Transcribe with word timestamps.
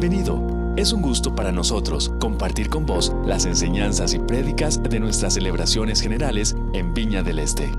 Bienvenido. 0.00 0.74
Es 0.78 0.94
un 0.94 1.02
gusto 1.02 1.34
para 1.34 1.52
nosotros 1.52 2.10
compartir 2.22 2.70
con 2.70 2.86
vos 2.86 3.14
las 3.26 3.44
enseñanzas 3.44 4.14
y 4.14 4.18
prédicas 4.18 4.82
de 4.82 4.98
nuestras 4.98 5.34
celebraciones 5.34 6.00
generales 6.00 6.56
en 6.72 6.94
Viña 6.94 7.22
del 7.22 7.38
Este. 7.38 7.70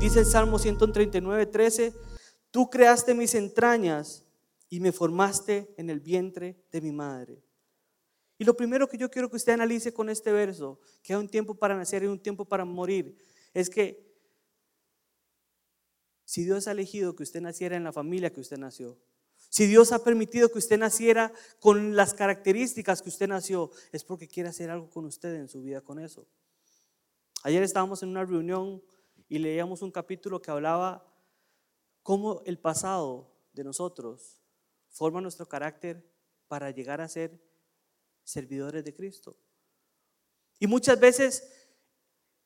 Dice 0.00 0.20
el 0.20 0.24
Salmo 0.24 0.58
139, 0.58 1.44
13, 1.44 1.92
tú 2.50 2.70
creaste 2.70 3.12
mis 3.12 3.34
entrañas 3.34 4.24
y 4.70 4.80
me 4.80 4.92
formaste 4.92 5.74
en 5.76 5.90
el 5.90 6.00
vientre 6.00 6.56
de 6.72 6.80
mi 6.80 6.90
madre. 6.90 7.44
Y 8.38 8.44
lo 8.44 8.56
primero 8.56 8.88
que 8.88 8.96
yo 8.96 9.10
quiero 9.10 9.28
que 9.28 9.36
usted 9.36 9.52
analice 9.52 9.92
con 9.92 10.08
este 10.08 10.32
verso, 10.32 10.80
que 11.02 11.12
hay 11.12 11.20
un 11.20 11.28
tiempo 11.28 11.54
para 11.54 11.76
nacer 11.76 12.02
y 12.02 12.06
un 12.06 12.18
tiempo 12.18 12.46
para 12.46 12.64
morir, 12.64 13.18
es 13.52 13.68
que 13.68 14.08
si 16.24 16.44
Dios 16.44 16.66
ha 16.66 16.70
elegido 16.72 17.14
que 17.14 17.24
usted 17.24 17.42
naciera 17.42 17.76
en 17.76 17.84
la 17.84 17.92
familia 17.92 18.32
que 18.32 18.40
usted 18.40 18.56
nació, 18.56 18.96
si 19.48 19.66
Dios 19.66 19.92
ha 19.92 20.04
permitido 20.04 20.50
que 20.50 20.58
usted 20.58 20.78
naciera 20.78 21.32
con 21.58 21.96
las 21.96 22.14
características 22.14 23.00
que 23.00 23.08
usted 23.08 23.28
nació, 23.28 23.70
es 23.92 24.04
porque 24.04 24.28
quiere 24.28 24.50
hacer 24.50 24.70
algo 24.70 24.90
con 24.90 25.06
usted 25.06 25.34
en 25.34 25.48
su 25.48 25.62
vida 25.62 25.80
con 25.80 25.98
eso. 25.98 26.26
Ayer 27.42 27.62
estábamos 27.62 28.02
en 28.02 28.10
una 28.10 28.24
reunión 28.24 28.82
y 29.28 29.38
leíamos 29.38 29.82
un 29.82 29.90
capítulo 29.90 30.42
que 30.42 30.50
hablaba 30.50 31.06
cómo 32.02 32.42
el 32.44 32.58
pasado 32.58 33.30
de 33.52 33.64
nosotros 33.64 34.42
forma 34.88 35.20
nuestro 35.20 35.46
carácter 35.46 36.04
para 36.46 36.70
llegar 36.70 37.00
a 37.00 37.08
ser 37.08 37.40
servidores 38.24 38.84
de 38.84 38.94
Cristo. 38.94 39.36
Y 40.58 40.66
muchas 40.66 40.98
veces 40.98 41.57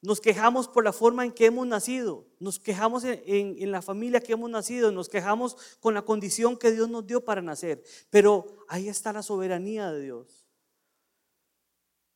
nos 0.03 0.21
quejamos 0.21 0.67
por 0.67 0.83
la 0.83 0.93
forma 0.93 1.25
en 1.25 1.33
que 1.33 1.47
hemos 1.47 1.65
nacido, 1.65 2.27
nos 2.41 2.59
quejamos 2.59 3.05
en, 3.05 3.71
la 3.71 3.81
familia 3.83 4.21
que 4.21 4.33
hemos 4.33 4.51
nacido, 4.51 4.91
nos 4.91 5.09
quejamos 5.09 5.57
con 5.79 5.95
la 5.95 6.03
condición 6.03 6.59
que 6.59 6.73
Dios 6.73 6.91
nos 6.91 7.07
dio 7.07 7.25
para 7.25 7.41
nacer. 7.41 7.85
Pero 8.11 8.45
ahí 8.69 8.89
está 8.89 9.13
la 9.13 9.23
soberanía 9.23 9.93
de 9.93 10.03
Dios. 10.03 10.49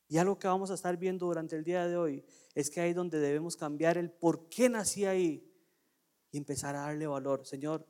Y 0.09 0.19
algo 0.19 0.37
que 0.37 0.49
vamos 0.49 0.73
a 0.73 0.75
estar 0.75 0.97
viendo 0.97 1.27
durante 1.27 1.55
el 1.55 1.63
día 1.63 1.87
de 1.87 1.97
hoy 1.97 2.25
es 2.55 2.71
que 2.71 2.81
ahí 2.81 2.93
donde 2.93 3.21
debemos 3.21 3.57
cambiar 3.57 3.97
el 3.99 4.11
por 4.11 4.49
qué 4.49 4.69
nací 4.69 5.05
ahí 5.05 5.49
y 6.33 6.39
empezar 6.39 6.75
a 6.75 6.81
darle 6.81 7.07
valor. 7.07 7.47
Señor, 7.47 7.87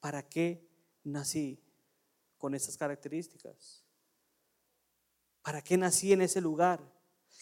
¿para 0.00 0.26
qué 0.26 0.66
nací 1.02 1.62
con 2.38 2.54
estas 2.54 2.78
características? 2.78 3.84
¿Para 5.42 5.60
qué 5.60 5.76
nací 5.76 6.14
en 6.14 6.22
ese 6.22 6.40
lugar? 6.40 6.80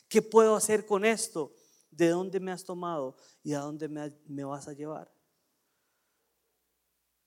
¿Qué 0.08 0.20
puedo 0.20 0.56
hacer 0.56 0.84
con 0.84 1.04
esto? 1.04 1.54
De 1.92 2.08
dónde 2.08 2.40
me 2.40 2.50
has 2.50 2.64
tomado 2.64 3.14
y 3.44 3.52
a 3.52 3.60
dónde 3.60 3.88
me, 3.88 4.44
vas 4.44 4.66
a 4.66 4.72
llevar. 4.72 5.12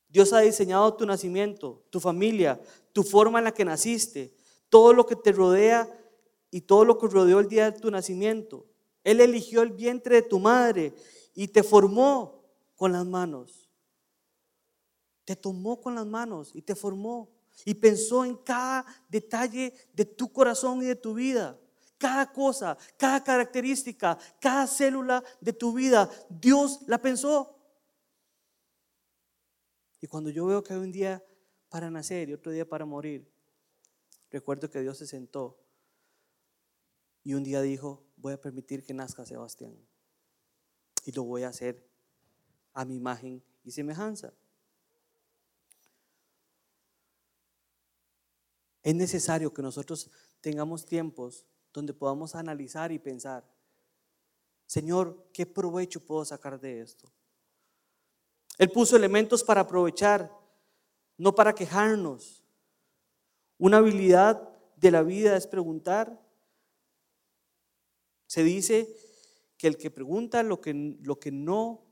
Dios 0.09 0.33
ha 0.33 0.39
diseñado 0.39 0.94
tu 0.95 1.05
nacimiento, 1.05 1.85
tu 1.89 1.99
familia, 1.99 2.59
tu 2.91 3.03
forma 3.03 3.39
en 3.39 3.45
la 3.45 3.53
que 3.53 3.63
naciste, 3.63 4.35
todo 4.69 4.91
lo 4.94 5.05
que 5.05 5.16
te 5.16 5.31
rodea 5.31 5.88
y 6.52 6.61
todo 6.61 6.83
lo 6.83 6.97
que 6.97 7.07
rodeó 7.07 7.39
el 7.39 7.47
día 7.47 7.72
de 7.72 7.80
tu 7.80 7.91
nacimiento. 7.91 8.66
Él 9.03 9.22
eligió 9.22 9.61
el 9.61 9.72
vientre 9.72 10.16
de 10.16 10.22
tu 10.23 10.39
madre 10.39 10.94
y 11.35 11.47
te 11.47 11.63
formó 11.63 12.44
con 12.75 12.91
las 12.91 13.05
manos. 13.05 13.69
Te 15.25 15.35
tomó 15.35 15.79
con 15.79 15.95
las 15.95 16.05
manos 16.05 16.52
y 16.53 16.61
te 16.61 16.75
formó. 16.75 17.29
Y 17.63 17.73
pensó 17.75 18.25
en 18.25 18.35
cada 18.35 18.85
detalle 19.09 19.73
de 19.94 20.05
tu 20.05 20.31
corazón 20.31 20.81
y 20.81 20.85
de 20.85 20.95
tu 20.95 21.13
vida. 21.13 21.59
Cada 22.05 22.31
cosa, 22.31 22.77
cada 22.97 23.23
característica, 23.23 24.15
cada 24.39 24.67
célula 24.67 25.23
de 25.41 25.53
tu 25.53 25.73
vida, 25.73 26.07
Dios 26.29 26.81
la 26.85 27.01
pensó. 27.01 27.57
Y 29.99 30.05
cuando 30.05 30.29
yo 30.29 30.45
veo 30.45 30.61
que 30.61 30.73
hay 30.73 30.79
un 30.79 30.91
día 30.91 31.25
para 31.67 31.89
nacer 31.89 32.29
y 32.29 32.33
otro 32.33 32.51
día 32.51 32.69
para 32.69 32.85
morir, 32.85 33.27
recuerdo 34.29 34.69
que 34.69 34.81
Dios 34.81 34.99
se 34.99 35.07
sentó 35.07 35.59
y 37.23 37.33
un 37.33 37.44
día 37.44 37.59
dijo, 37.63 38.03
voy 38.17 38.33
a 38.33 38.39
permitir 38.39 38.83
que 38.83 38.94
nazca 38.94 39.25
Sebastián. 39.25 39.75
Y 41.05 41.11
lo 41.11 41.23
voy 41.23 41.41
a 41.41 41.47
hacer 41.47 41.89
a 42.73 42.85
mi 42.85 42.97
imagen 42.97 43.44
y 43.63 43.71
semejanza. 43.71 44.31
Es 48.83 48.94
necesario 48.94 49.51
que 49.51 49.63
nosotros 49.63 50.11
tengamos 50.39 50.85
tiempos 50.85 51.47
donde 51.75 51.94
podamos 51.94 52.36
analizar 52.36 52.91
y 52.91 53.00
pensar, 53.00 53.44
Señor, 54.66 55.30
¿qué 55.31 55.46
provecho 55.46 56.00
puedo 56.00 56.25
sacar 56.25 56.59
de 56.59 56.81
esto? 56.81 57.12
Él 58.58 58.72
puso 58.72 58.96
elementos 58.96 59.44
para 59.44 59.62
aprovechar, 59.62 60.31
no 61.18 61.36
para 61.36 61.53
quejarnos. 61.53 62.44
Una 63.58 63.78
habilidad 63.78 64.50
de 64.78 64.91
la 64.91 65.03
vida 65.03 65.36
es 65.36 65.46
preguntar. 65.46 66.19
Se 68.28 68.44
dice 68.44 68.88
que 69.57 69.68
el 69.68 69.78
que 69.78 69.92
pregunta 69.92 70.42
lo 70.44 70.62
que, 70.62 70.74
lo 71.02 71.19
que 71.19 71.31
no 71.31 71.86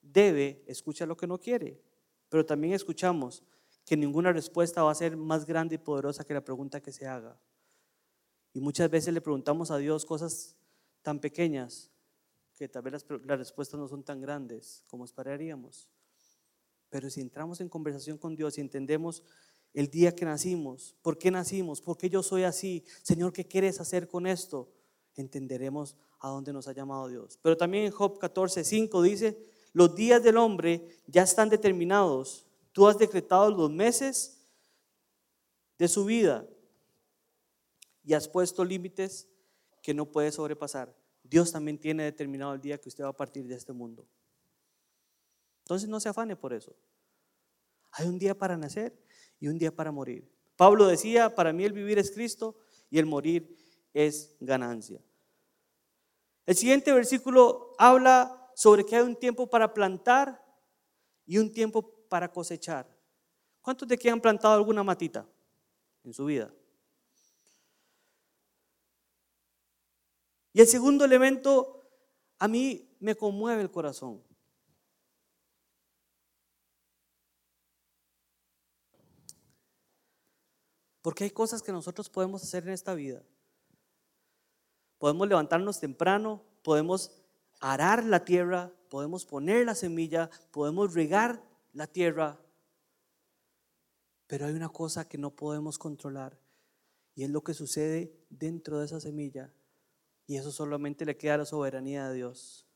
debe, 0.00 0.64
escucha 0.66 1.06
lo 1.06 1.16
que 1.16 1.26
no 1.26 1.38
quiere. 1.38 1.80
Pero 2.28 2.44
también 2.44 2.74
escuchamos 2.74 3.44
que 3.84 3.96
ninguna 3.96 4.32
respuesta 4.32 4.82
va 4.82 4.90
a 4.90 4.96
ser 4.96 5.16
más 5.16 5.46
grande 5.46 5.76
y 5.76 5.78
poderosa 5.78 6.24
que 6.24 6.34
la 6.34 6.44
pregunta 6.44 6.80
que 6.80 6.92
se 6.92 7.06
haga. 7.06 7.38
Y 8.52 8.60
muchas 8.60 8.90
veces 8.90 9.14
le 9.14 9.20
preguntamos 9.20 9.70
a 9.70 9.78
Dios 9.78 10.04
cosas 10.04 10.56
tan 11.02 11.20
pequeñas 11.20 11.90
que 12.54 12.68
tal 12.68 12.82
vez 12.82 12.92
las, 12.92 13.38
respuestas 13.38 13.78
no 13.80 13.88
son 13.88 14.04
tan 14.04 14.20
grandes 14.20 14.84
como 14.86 15.04
esperaríamos. 15.04 15.88
Pero 16.90 17.08
si 17.08 17.20
entramos 17.20 17.60
en 17.60 17.68
conversación 17.68 18.18
con 18.18 18.36
Dios 18.36 18.58
y 18.58 18.60
entendemos 18.60 19.22
el 19.72 19.88
día 19.88 20.14
que 20.14 20.26
nacimos, 20.26 20.94
por 21.00 21.18
qué 21.18 21.30
nacimos, 21.30 21.80
por 21.80 21.96
qué 21.96 22.10
yo 22.10 22.22
soy 22.22 22.42
así, 22.42 22.84
Señor, 23.02 23.32
¿qué 23.32 23.46
quieres 23.46 23.80
hacer 23.80 24.06
con 24.06 24.26
esto? 24.26 24.70
Entenderemos 25.14 25.96
a 26.20 26.28
dónde 26.28 26.52
nos 26.52 26.68
ha 26.68 26.72
llamado 26.72 27.08
Dios. 27.08 27.38
Pero 27.42 27.56
también 27.56 27.86
en 27.86 27.90
Job 27.90 28.18
14, 28.18 28.62
5 28.62 29.02
dice, 29.02 29.38
los 29.72 29.94
días 29.94 30.22
del 30.22 30.36
hombre 30.36 30.86
ya 31.06 31.22
están 31.22 31.48
determinados. 31.48 32.46
Tú 32.72 32.86
has 32.86 32.98
decretado 32.98 33.50
los 33.50 33.70
meses 33.70 34.46
de 35.78 35.88
su 35.88 36.04
vida 36.04 36.46
y 38.04 38.14
has 38.14 38.28
puesto 38.28 38.64
límites 38.64 39.28
que 39.82 39.94
no 39.94 40.06
puede 40.06 40.32
sobrepasar. 40.32 40.94
Dios 41.22 41.52
también 41.52 41.78
tiene 41.78 42.04
determinado 42.04 42.54
el 42.54 42.60
día 42.60 42.78
que 42.78 42.88
usted 42.88 43.04
va 43.04 43.08
a 43.08 43.16
partir 43.16 43.46
de 43.46 43.54
este 43.54 43.72
mundo. 43.72 44.06
Entonces 45.64 45.88
no 45.88 46.00
se 46.00 46.08
afane 46.08 46.36
por 46.36 46.52
eso. 46.52 46.74
Hay 47.92 48.08
un 48.08 48.18
día 48.18 48.36
para 48.36 48.56
nacer 48.56 48.98
y 49.38 49.48
un 49.48 49.58
día 49.58 49.74
para 49.74 49.92
morir. 49.92 50.30
Pablo 50.56 50.86
decía, 50.86 51.34
para 51.34 51.52
mí 51.52 51.64
el 51.64 51.72
vivir 51.72 51.98
es 51.98 52.10
Cristo 52.10 52.56
y 52.90 52.98
el 52.98 53.06
morir 53.06 53.56
es 53.92 54.36
ganancia. 54.40 55.00
El 56.46 56.56
siguiente 56.56 56.92
versículo 56.92 57.74
habla 57.78 58.50
sobre 58.54 58.84
que 58.84 58.96
hay 58.96 59.02
un 59.02 59.16
tiempo 59.16 59.48
para 59.48 59.72
plantar 59.72 60.42
y 61.24 61.38
un 61.38 61.52
tiempo 61.52 62.06
para 62.08 62.30
cosechar. 62.30 62.86
¿Cuántos 63.60 63.86
de 63.86 63.94
aquí 63.94 64.08
han 64.08 64.20
plantado 64.20 64.54
alguna 64.54 64.82
matita 64.82 65.26
en 66.04 66.12
su 66.12 66.24
vida? 66.24 66.52
Y 70.52 70.60
el 70.60 70.66
segundo 70.66 71.04
elemento 71.04 71.82
a 72.38 72.48
mí 72.48 72.96
me 73.00 73.14
conmueve 73.14 73.62
el 73.62 73.70
corazón. 73.70 74.22
Porque 81.00 81.24
hay 81.24 81.30
cosas 81.30 81.62
que 81.62 81.72
nosotros 81.72 82.08
podemos 82.08 82.42
hacer 82.42 82.64
en 82.64 82.70
esta 82.70 82.94
vida. 82.94 83.24
Podemos 84.98 85.26
levantarnos 85.26 85.80
temprano, 85.80 86.44
podemos 86.62 87.10
arar 87.60 88.04
la 88.04 88.24
tierra, 88.24 88.72
podemos 88.88 89.24
poner 89.24 89.66
la 89.66 89.74
semilla, 89.74 90.30
podemos 90.52 90.94
regar 90.94 91.42
la 91.72 91.86
tierra. 91.86 92.40
Pero 94.28 94.46
hay 94.46 94.52
una 94.52 94.68
cosa 94.68 95.08
que 95.08 95.18
no 95.18 95.34
podemos 95.34 95.78
controlar 95.78 96.38
y 97.14 97.24
es 97.24 97.30
lo 97.30 97.42
que 97.42 97.54
sucede 97.54 98.14
dentro 98.30 98.78
de 98.78 98.86
esa 98.86 99.00
semilla 99.00 99.52
y 100.26 100.36
eso 100.36 100.52
solamente 100.52 101.04
le 101.04 101.16
queda 101.16 101.34
a 101.34 101.38
la 101.38 101.44
soberanía 101.44 102.08
de 102.08 102.14
Dios. 102.16 102.66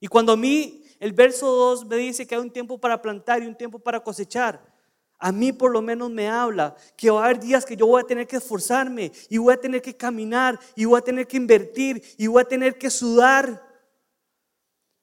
Y 0.00 0.06
cuando 0.06 0.32
a 0.32 0.36
mí 0.36 0.84
el 1.00 1.12
verso 1.12 1.46
2 1.46 1.86
me 1.86 1.96
dice 1.96 2.26
que 2.26 2.34
hay 2.34 2.40
un 2.40 2.50
tiempo 2.50 2.78
para 2.78 3.00
plantar 3.00 3.42
y 3.42 3.46
un 3.46 3.56
tiempo 3.56 3.78
para 3.78 4.02
cosechar, 4.02 4.74
a 5.18 5.32
mí 5.32 5.52
por 5.52 5.70
lo 5.70 5.80
menos 5.80 6.10
me 6.10 6.28
habla 6.28 6.76
que 6.96 7.10
va 7.10 7.22
a 7.22 7.24
haber 7.26 7.40
días 7.40 7.64
que 7.64 7.76
yo 7.76 7.86
voy 7.86 8.02
a 8.02 8.06
tener 8.06 8.26
que 8.26 8.36
esforzarme 8.36 9.12
y 9.30 9.38
voy 9.38 9.54
a 9.54 9.60
tener 9.60 9.80
que 9.80 9.96
caminar 9.96 10.58
y 10.76 10.84
voy 10.84 10.98
a 10.98 11.02
tener 11.02 11.26
que 11.26 11.36
invertir 11.36 12.02
y 12.18 12.26
voy 12.26 12.42
a 12.42 12.44
tener 12.44 12.76
que 12.76 12.90
sudar. 12.90 13.62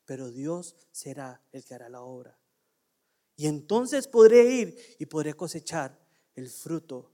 Pero 0.06 0.30
Dios 0.30 0.76
será 0.92 1.42
el 1.52 1.64
que 1.64 1.74
hará 1.74 1.90
la 1.90 2.02
obra. 2.02 2.38
Y 3.36 3.48
entonces 3.48 4.08
podré 4.08 4.44
ir 4.44 4.96
y 5.00 5.08
podré 5.08 5.34
cosechar 5.34 5.98
el 6.36 6.50
fruto 6.50 7.12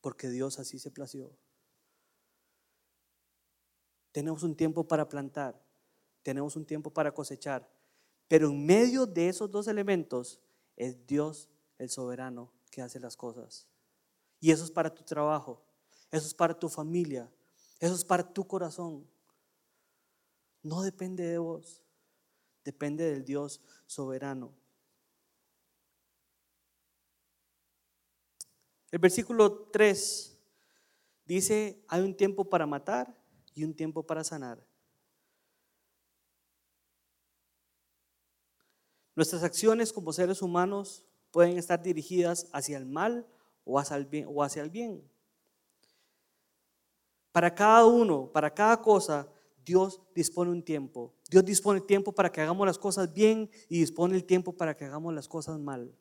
porque 0.00 0.28
Dios 0.28 0.58
así 0.58 0.78
se 0.78 0.90
plació. 0.90 1.36
Tenemos 4.12 4.42
un 4.42 4.56
tiempo 4.56 4.86
para 4.86 5.08
plantar, 5.08 5.60
tenemos 6.22 6.56
un 6.56 6.64
tiempo 6.64 6.90
para 6.92 7.12
cosechar, 7.12 7.68
pero 8.28 8.48
en 8.48 8.64
medio 8.66 9.06
de 9.06 9.28
esos 9.28 9.50
dos 9.50 9.68
elementos 9.68 10.40
es 10.76 11.06
Dios 11.06 11.48
el 11.78 11.90
soberano 11.90 12.52
que 12.70 12.82
hace 12.82 13.00
las 13.00 13.16
cosas. 13.16 13.68
Y 14.40 14.50
eso 14.50 14.64
es 14.64 14.70
para 14.70 14.92
tu 14.92 15.02
trabajo, 15.02 15.62
eso 16.10 16.26
es 16.26 16.34
para 16.34 16.58
tu 16.58 16.68
familia, 16.68 17.30
eso 17.78 17.94
es 17.94 18.04
para 18.04 18.32
tu 18.32 18.46
corazón. 18.46 19.06
No 20.62 20.82
depende 20.82 21.24
de 21.24 21.38
vos, 21.38 21.82
depende 22.64 23.04
del 23.10 23.24
Dios 23.24 23.60
soberano. 23.86 24.52
El 28.90 28.98
versículo 28.98 29.68
3 29.68 30.36
dice, 31.24 31.84
hay 31.88 32.00
un 32.02 32.16
tiempo 32.16 32.44
para 32.44 32.66
matar 32.66 33.19
y 33.60 33.64
un 33.64 33.74
tiempo 33.74 34.02
para 34.02 34.24
sanar. 34.24 34.58
Nuestras 39.14 39.42
acciones 39.42 39.92
como 39.92 40.14
seres 40.14 40.40
humanos 40.40 41.04
pueden 41.30 41.58
estar 41.58 41.82
dirigidas 41.82 42.48
hacia 42.54 42.78
el 42.78 42.86
mal 42.86 43.26
o 43.64 43.78
hacia 43.78 43.96
el 43.96 44.06
bien. 44.06 44.26
O 44.30 44.42
hacia 44.42 44.62
el 44.62 44.70
bien. 44.70 45.06
Para 47.32 47.54
cada 47.54 47.84
uno, 47.84 48.32
para 48.32 48.52
cada 48.52 48.80
cosa, 48.80 49.30
Dios 49.62 50.00
dispone 50.14 50.50
un 50.50 50.62
tiempo. 50.62 51.14
Dios 51.28 51.44
dispone 51.44 51.82
tiempo 51.82 52.12
para 52.12 52.32
que 52.32 52.40
hagamos 52.40 52.66
las 52.66 52.78
cosas 52.78 53.12
bien 53.12 53.50
y 53.68 53.80
dispone 53.80 54.16
el 54.16 54.24
tiempo 54.24 54.56
para 54.56 54.74
que 54.74 54.86
hagamos 54.86 55.12
las 55.12 55.28
cosas 55.28 55.58
mal. 55.58 55.94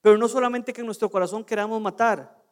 Pero 0.00 0.16
no 0.18 0.28
solamente 0.28 0.72
que 0.72 0.82
en 0.82 0.86
nuestro 0.86 1.10
corazón 1.10 1.44
queramos 1.44 1.82
matar, 1.82 2.43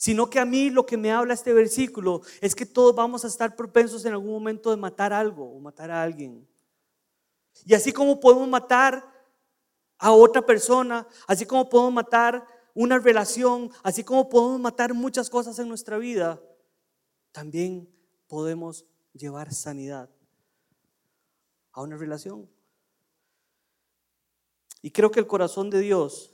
sino 0.00 0.30
que 0.30 0.40
a 0.40 0.46
mí 0.46 0.70
lo 0.70 0.86
que 0.86 0.96
me 0.96 1.12
habla 1.12 1.34
este 1.34 1.52
versículo 1.52 2.22
es 2.40 2.54
que 2.54 2.64
todos 2.64 2.94
vamos 2.96 3.22
a 3.22 3.28
estar 3.28 3.54
propensos 3.54 4.02
en 4.06 4.12
algún 4.12 4.32
momento 4.32 4.70
de 4.70 4.78
matar 4.78 5.12
algo 5.12 5.44
o 5.44 5.60
matar 5.60 5.90
a 5.90 6.02
alguien. 6.02 6.48
Y 7.66 7.74
así 7.74 7.92
como 7.92 8.18
podemos 8.18 8.48
matar 8.48 9.04
a 9.98 10.12
otra 10.12 10.40
persona, 10.40 11.06
así 11.26 11.44
como 11.44 11.68
podemos 11.68 11.92
matar 11.92 12.46
una 12.72 12.98
relación, 12.98 13.70
así 13.82 14.02
como 14.02 14.30
podemos 14.30 14.58
matar 14.58 14.94
muchas 14.94 15.28
cosas 15.28 15.58
en 15.58 15.68
nuestra 15.68 15.98
vida, 15.98 16.40
también 17.30 17.86
podemos 18.26 18.86
llevar 19.12 19.52
sanidad 19.52 20.08
a 21.72 21.82
una 21.82 21.98
relación. 21.98 22.48
Y 24.80 24.92
creo 24.92 25.10
que 25.10 25.20
el 25.20 25.26
corazón 25.26 25.68
de 25.68 25.80
Dios 25.80 26.32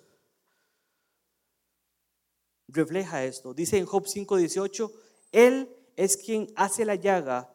refleja 2.68 3.24
esto. 3.24 3.54
Dice 3.54 3.78
en 3.78 3.86
Job 3.86 4.06
5:18, 4.06 4.92
Él 5.32 5.74
es 5.96 6.16
quien 6.16 6.48
hace 6.56 6.84
la 6.84 6.94
llaga 6.94 7.52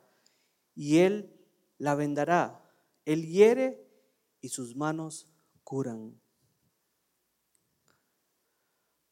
y 0.75 0.99
Él 0.99 1.33
la 1.77 1.95
vendará. 1.95 2.63
Él 3.05 3.27
hiere 3.27 3.87
y 4.41 4.49
sus 4.49 4.75
manos 4.75 5.27
curan. 5.63 6.19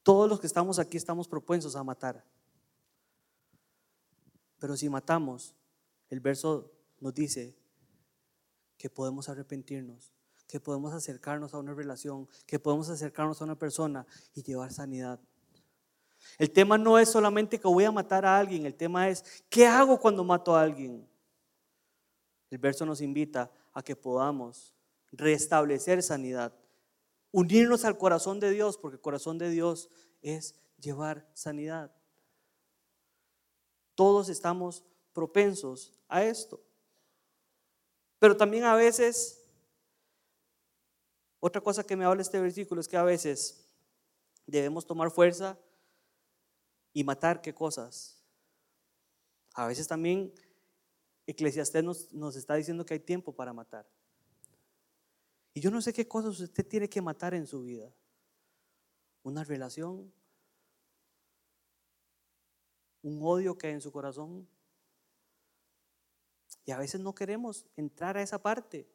Todos 0.04 0.30
los 0.30 0.40
que 0.40 0.48
estamos 0.48 0.80
aquí 0.80 0.98
estamos 0.98 1.28
propensos 1.28 1.76
a 1.76 1.84
matar. 1.84 2.26
Pero 4.60 4.76
si 4.76 4.90
matamos, 4.90 5.56
el 6.10 6.20
verso 6.20 6.72
nos 7.00 7.14
dice 7.14 7.56
que 8.78 8.90
podemos 8.90 9.30
arrepentirnos, 9.30 10.12
que 10.48 10.60
podemos 10.60 10.94
acercarnos 10.94 11.54
a 11.54 11.60
una 11.60 11.74
relación, 11.74 12.28
que 12.46 12.60
podemos 12.60 12.90
acercarnos 12.90 13.42
a 13.42 13.46
una 13.46 13.58
persona 13.58 14.06
y 14.34 14.44
llevar 14.44 14.74
sanidad. 14.74 15.20
El 16.38 16.52
tema 16.52 16.78
no 16.78 16.98
es 17.00 17.10
solamente 17.10 17.60
que 17.60 17.68
voy 17.68 17.84
a 17.84 17.92
matar 17.92 18.26
a 18.26 18.38
alguien, 18.38 18.66
el 18.66 18.76
tema 18.76 19.10
es, 19.10 19.44
¿qué 19.50 19.68
hago 19.68 20.00
cuando 20.00 20.24
mato 20.24 20.56
a 20.56 20.62
alguien? 20.62 21.08
El 22.50 22.58
verso 22.58 22.86
nos 22.86 23.02
invita 23.02 23.52
a 23.74 23.84
que 23.84 23.96
podamos 23.96 24.74
restablecer 25.12 26.02
sanidad, 26.04 26.54
unirnos 27.32 27.86
al 27.86 27.98
corazón 27.98 28.40
de 28.40 28.52
Dios, 28.52 28.78
porque 28.78 28.96
el 28.96 29.02
corazón 29.02 29.38
de 29.38 29.50
Dios 29.50 29.90
es 30.22 30.56
llevar 30.80 31.30
sanidad. 31.34 31.92
Todos 33.96 34.30
estamos 34.30 34.84
propensos 35.14 35.94
a 36.08 36.24
esto. 36.24 36.62
Pero 38.18 38.36
también 38.36 38.64
a 38.64 38.76
veces, 38.76 39.42
otra 41.40 41.62
cosa 41.62 41.84
que 41.84 41.96
me 41.96 42.06
habla 42.06 42.22
este 42.22 42.40
versículo 42.40 42.82
es 42.82 42.88
que 42.88 42.98
a 42.98 43.04
veces 43.04 43.66
debemos 44.46 44.86
tomar 44.86 45.12
fuerza 45.12 45.58
y 47.00 47.04
matar 47.06 47.40
qué 47.40 47.54
cosas. 47.54 48.22
A 49.54 49.68
veces 49.68 49.88
también 49.88 50.34
Eclesiastés 51.26 51.82
nos, 51.82 52.12
nos 52.12 52.36
está 52.36 52.56
diciendo 52.56 52.86
que 52.86 52.96
hay 52.96 53.00
tiempo 53.00 53.32
para 53.32 53.54
matar. 53.54 53.88
Y 55.54 55.62
yo 55.62 55.72
no 55.72 55.82
sé 55.82 55.94
qué 55.94 56.10
cosas 56.10 56.38
usted 56.42 56.68
tiene 56.68 56.90
que 56.90 57.02
matar 57.02 57.34
en 57.34 57.48
su 57.48 57.64
vida. 57.64 57.90
Una 59.24 59.46
relación, 59.46 60.12
un 63.02 63.22
odio 63.24 63.58
que 63.58 63.68
hay 63.68 63.74
en 63.76 63.82
su 63.82 63.94
corazón. 63.94 64.46
Y 66.66 66.72
a 66.72 66.80
veces 66.80 67.00
no 67.00 67.16
queremos 67.16 67.66
entrar 67.78 68.18
a 68.18 68.22
esa 68.22 68.42
parte. 68.42 68.86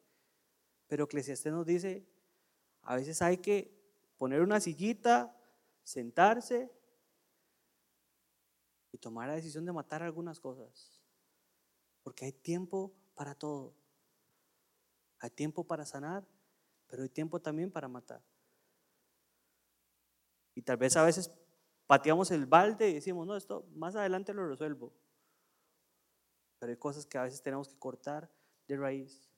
Pero 0.85 1.05
Eclesiastés 1.05 1.51
nos 1.51 1.65
dice, 1.65 2.05
a 2.83 2.97
veces 2.97 3.23
hay 3.23 3.39
que 3.39 3.75
poner 4.19 4.41
una 4.41 4.59
sillita, 4.59 5.35
sentarse 5.83 6.71
y 8.95 8.97
tomar 8.97 9.27
la 9.27 9.35
decisión 9.35 9.65
de 9.65 9.73
matar 9.73 10.01
algunas 10.03 10.39
cosas. 10.39 11.01
Porque 12.01 12.23
hay 12.23 12.31
tiempo 12.31 12.93
para 13.13 13.35
todo. 13.35 13.73
Hay 15.19 15.29
tiempo 15.31 15.65
para 15.65 15.85
sanar, 15.85 16.25
pero 16.87 17.03
hay 17.03 17.09
tiempo 17.09 17.41
también 17.41 17.69
para 17.69 17.89
matar. 17.89 18.23
Y 20.53 20.61
tal 20.61 20.77
vez 20.77 20.95
a 20.95 21.03
veces 21.03 21.29
pateamos 21.87 22.31
el 22.31 22.45
balde 22.45 22.89
y 22.89 22.93
decimos, 22.93 23.27
no, 23.27 23.35
esto 23.35 23.67
más 23.75 23.97
adelante 23.97 24.33
lo 24.33 24.47
resuelvo. 24.47 24.93
Pero 26.57 26.69
hay 26.71 26.77
cosas 26.77 27.05
que 27.05 27.17
a 27.17 27.23
veces 27.23 27.41
tenemos 27.41 27.67
que 27.67 27.77
cortar 27.77 28.31
de 28.65 28.77
raíz. 28.77 29.29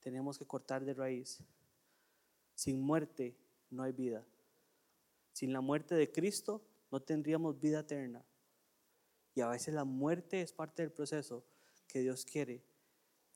Tenemos 0.00 0.38
que 0.38 0.44
cortar 0.44 0.84
de 0.84 0.92
raíz. 0.92 1.42
Sin 2.54 2.82
muerte 2.82 3.34
no 3.70 3.82
hay 3.82 3.92
vida. 3.92 4.26
Sin 5.32 5.54
la 5.54 5.62
muerte 5.62 5.94
de 5.94 6.12
Cristo 6.12 6.62
no 6.90 7.00
tendríamos 7.00 7.58
vida 7.58 7.80
eterna. 7.80 8.24
Y 9.34 9.40
a 9.40 9.48
veces 9.48 9.74
la 9.74 9.84
muerte 9.84 10.40
es 10.40 10.52
parte 10.52 10.82
del 10.82 10.92
proceso 10.92 11.44
que 11.86 12.00
Dios 12.00 12.24
quiere 12.24 12.62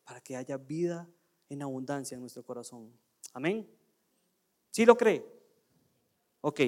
para 0.05 0.21
que 0.21 0.37
haya 0.37 0.57
vida 0.57 1.09
en 1.49 1.63
abundancia 1.63 2.15
en 2.15 2.21
nuestro 2.21 2.43
corazón. 2.45 2.93
Amén. 3.33 3.69
¿Sí 4.71 4.87
lo 4.87 4.97
cree? 4.97 5.25
Ok. 6.41 6.61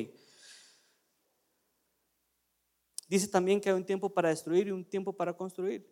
Dice 3.09 3.29
también 3.29 3.61
que 3.61 3.69
hay 3.69 3.75
un 3.75 3.87
tiempo 3.87 4.13
para 4.13 4.29
destruir 4.29 4.69
y 4.69 4.71
un 4.71 4.85
tiempo 4.85 5.13
para 5.13 5.37
construir. 5.37 5.87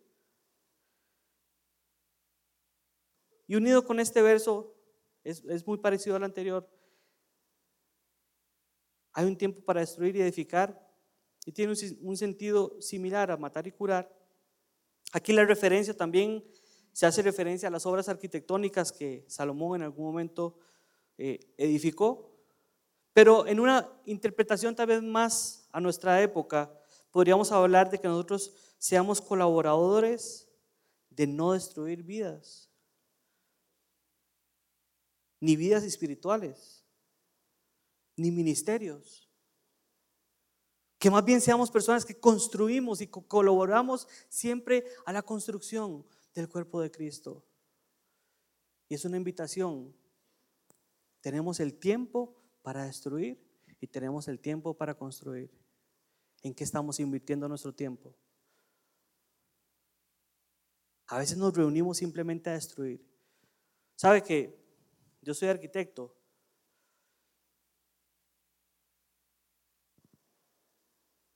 Y 3.47 3.55
unido 3.55 3.83
con 3.85 3.99
este 3.99 4.21
verso, 4.21 4.73
es, 5.23 5.43
es 5.45 5.65
muy 5.67 5.77
parecido 5.77 6.15
al 6.15 6.23
anterior. 6.23 6.67
Hay 9.13 9.25
un 9.25 9.37
tiempo 9.37 9.61
para 9.61 9.81
destruir 9.81 10.15
y 10.15 10.21
edificar 10.21 10.79
y 11.45 11.51
tiene 11.51 11.73
un, 12.01 12.17
sentido 12.17 12.79
similar 12.79 13.31
a 13.31 13.37
matar 13.37 13.65
y 13.67 13.71
curar. 13.71 14.15
Aquí 15.11 15.33
la 15.33 15.43
referencia 15.43 15.95
también 15.95 16.43
se 16.93 17.05
hace 17.05 17.21
referencia 17.21 17.67
a 17.67 17.71
las 17.71 17.85
obras 17.85 18.09
arquitectónicas 18.09 18.91
que 18.91 19.25
Salomón 19.27 19.77
en 19.77 19.83
algún 19.83 20.05
momento 20.05 20.57
eh, 21.17 21.39
edificó, 21.57 22.31
pero 23.13 23.47
en 23.47 23.59
una 23.59 23.89
interpretación 24.05 24.75
tal 24.75 24.87
vez 24.87 25.01
más 25.01 25.67
a 25.71 25.79
nuestra 25.81 26.21
época, 26.21 26.71
podríamos 27.11 27.51
hablar 27.51 27.89
de 27.89 27.99
que 27.99 28.07
nosotros 28.07 28.53
seamos 28.77 29.21
colaboradores 29.21 30.49
de 31.09 31.27
no 31.27 31.53
destruir 31.53 32.03
vidas, 32.03 32.69
ni 35.39 35.55
vidas 35.55 35.83
espirituales, 35.83 36.80
ni 38.21 38.31
ministerios. 38.31 39.27
Que 40.97 41.09
más 41.09 41.25
bien 41.25 41.41
seamos 41.41 41.71
personas 41.71 42.05
que 42.05 42.19
construimos 42.19 43.01
y 43.01 43.07
colaboramos 43.07 44.07
siempre 44.29 44.85
a 45.05 45.11
la 45.11 45.23
construcción 45.23 46.05
del 46.33 46.47
cuerpo 46.47 46.79
de 46.79 46.91
Cristo. 46.91 47.43
Y 48.87 48.93
es 48.93 49.03
una 49.03 49.17
invitación. 49.17 49.95
Tenemos 51.21 51.59
el 51.59 51.79
tiempo 51.79 52.35
para 52.61 52.85
destruir 52.85 53.41
y 53.79 53.87
tenemos 53.87 54.27
el 54.27 54.39
tiempo 54.39 54.75
para 54.75 54.95
construir. 54.95 55.49
¿En 56.43 56.53
qué 56.53 56.63
estamos 56.63 56.99
invirtiendo 56.99 57.47
nuestro 57.47 57.73
tiempo? 57.73 58.15
A 61.07 61.17
veces 61.17 61.37
nos 61.37 61.53
reunimos 61.53 61.97
simplemente 61.97 62.49
a 62.49 62.53
destruir. 62.53 63.03
¿Sabe 63.95 64.21
que 64.23 64.57
yo 65.21 65.33
soy 65.33 65.49
arquitecto 65.49 66.15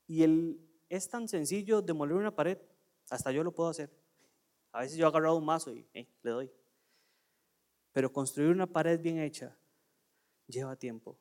Y 0.08 0.24
el, 0.24 0.60
es 0.90 1.10
tan 1.10 1.28
sencillo 1.28 1.82
demoler 1.82 2.16
una 2.16 2.36
pared, 2.36 2.58
hasta 3.10 3.32
yo 3.32 3.44
lo 3.44 3.54
puedo 3.54 3.70
hacer. 3.70 3.92
A 4.72 4.82
veces 4.82 4.98
yo 4.98 5.06
he 5.06 5.08
agarrado 5.08 5.38
un 5.38 5.46
mazo 5.46 5.74
y 5.74 5.88
le 6.22 6.32
doy. 6.32 6.52
Pero 7.92 8.12
construir 8.12 8.50
una 8.50 8.68
pared 8.68 9.00
bien 9.00 9.20
hecha 9.20 9.58
lleva 10.48 10.76
tiempo. 10.76 11.18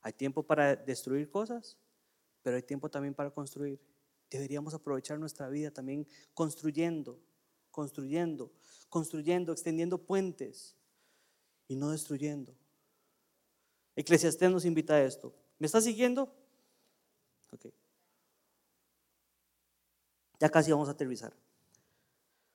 Hay 0.00 0.12
tiempo 0.12 0.42
para 0.42 0.74
destruir 0.74 1.30
cosas, 1.30 1.78
pero 2.42 2.56
hay 2.56 2.62
tiempo 2.62 2.90
también 2.90 3.14
para 3.14 3.30
construir. 3.30 3.80
Deberíamos 4.30 4.74
aprovechar 4.74 5.18
nuestra 5.18 5.48
vida 5.48 5.70
también 5.70 6.06
construyendo, 6.34 7.20
construyendo, 7.70 8.52
construyendo, 8.88 9.52
extendiendo 9.52 9.98
puentes 9.98 10.76
y 11.68 11.76
no 11.76 11.90
destruyendo. 11.90 12.56
Eclesiastés 13.94 14.50
nos 14.50 14.64
invita 14.64 14.94
a 14.94 15.04
esto. 15.04 15.34
¿Me 15.62 15.66
está 15.66 15.80
siguiendo? 15.80 16.28
Ok. 17.52 17.66
Ya 20.40 20.48
casi 20.48 20.72
vamos 20.72 20.88
a 20.88 20.90
aterrizar. 20.90 21.32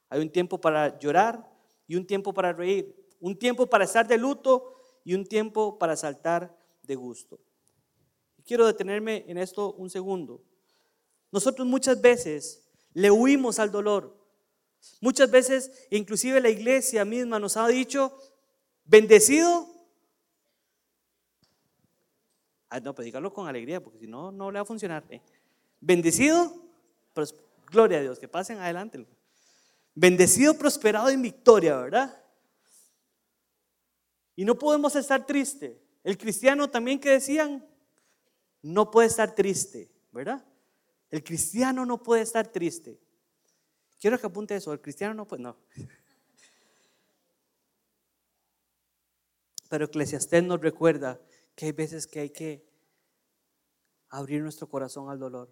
Hay 0.10 0.20
un 0.20 0.30
tiempo 0.30 0.60
para 0.60 1.00
llorar 1.00 1.50
y 1.88 1.96
un 1.96 2.06
tiempo 2.06 2.34
para 2.34 2.52
reír. 2.52 2.94
Un 3.22 3.40
tiempo 3.40 3.66
para 3.66 3.86
estar 3.86 4.06
de 4.10 4.18
luto 4.18 4.74
y 5.06 5.14
un 5.14 5.26
tiempo 5.26 5.80
para 5.80 5.96
saltar 5.96 6.54
de 6.84 6.96
gusto. 6.96 7.40
Quiero 8.46 8.68
detenerme 8.68 9.24
en 9.30 9.38
esto 9.38 9.72
un 9.76 9.90
segundo. 9.90 10.44
Nosotros 11.32 11.66
muchas 11.66 12.02
veces 12.02 12.68
le 12.92 13.10
huimos 13.10 13.58
al 13.60 13.72
dolor. 13.72 14.18
Muchas 15.00 15.32
veces, 15.32 15.88
inclusive 15.92 16.42
la 16.42 16.50
iglesia 16.50 17.06
misma 17.06 17.40
nos 17.40 17.56
ha 17.56 17.70
dicho, 17.70 18.12
bendecido. 18.84 19.76
Ah, 22.70 22.80
no, 22.80 22.94
pues 22.94 23.06
dígalo 23.06 23.34
con 23.34 23.48
alegría, 23.48 23.82
porque 23.82 24.00
si 24.00 24.08
no, 24.08 24.32
no 24.32 24.52
le 24.52 24.60
va 24.60 24.64
a 24.64 24.66
funcionar. 24.66 25.04
¿eh? 25.10 25.22
Bendecido, 25.80 26.54
pues, 27.14 27.34
gloria 27.72 28.00
a 28.00 28.02
Dios, 28.02 28.20
que 28.20 28.28
pasen 28.28 28.60
adelante. 28.60 29.06
Bendecido, 29.96 30.58
prosperado 30.58 31.10
en 31.10 31.22
victoria, 31.22 31.78
¿verdad? 31.78 32.24
Y 34.36 34.46
no 34.46 34.58
podemos 34.58 34.96
estar 34.96 35.26
tristes. 35.26 35.78
El 36.04 36.18
cristiano 36.18 36.70
también 36.70 37.00
que 37.00 37.10
decían, 37.10 37.66
no 38.62 38.92
puede 38.92 39.08
estar 39.08 39.34
triste, 39.34 39.90
¿verdad? 40.12 40.46
El 41.10 41.24
cristiano 41.24 41.86
no 41.86 42.04
puede 42.04 42.22
estar 42.22 42.48
triste. 42.48 43.00
Quiero 44.00 44.20
que 44.20 44.28
apunte 44.28 44.56
eso, 44.56 44.74
el 44.74 44.82
cristiano 44.82 45.14
no 45.14 45.26
puede, 45.26 45.44
no. 45.44 45.58
Pero 49.70 49.86
Eclesiastés 49.86 50.44
nos 50.44 50.62
recuerda 50.62 51.20
que 51.58 51.66
hay 51.66 51.72
veces 51.72 52.06
que 52.06 52.20
hay 52.20 52.30
que 52.30 52.64
abrir 54.10 54.44
nuestro 54.44 54.70
corazón 54.70 55.10
al 55.10 55.18
dolor. 55.18 55.52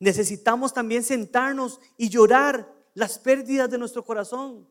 Necesitamos 0.00 0.72
también 0.72 1.04
sentarnos 1.04 1.78
y 1.98 2.08
llorar 2.08 2.74
las 2.94 3.18
pérdidas 3.18 3.70
de 3.70 3.76
nuestro 3.76 4.02
corazón. 4.02 4.66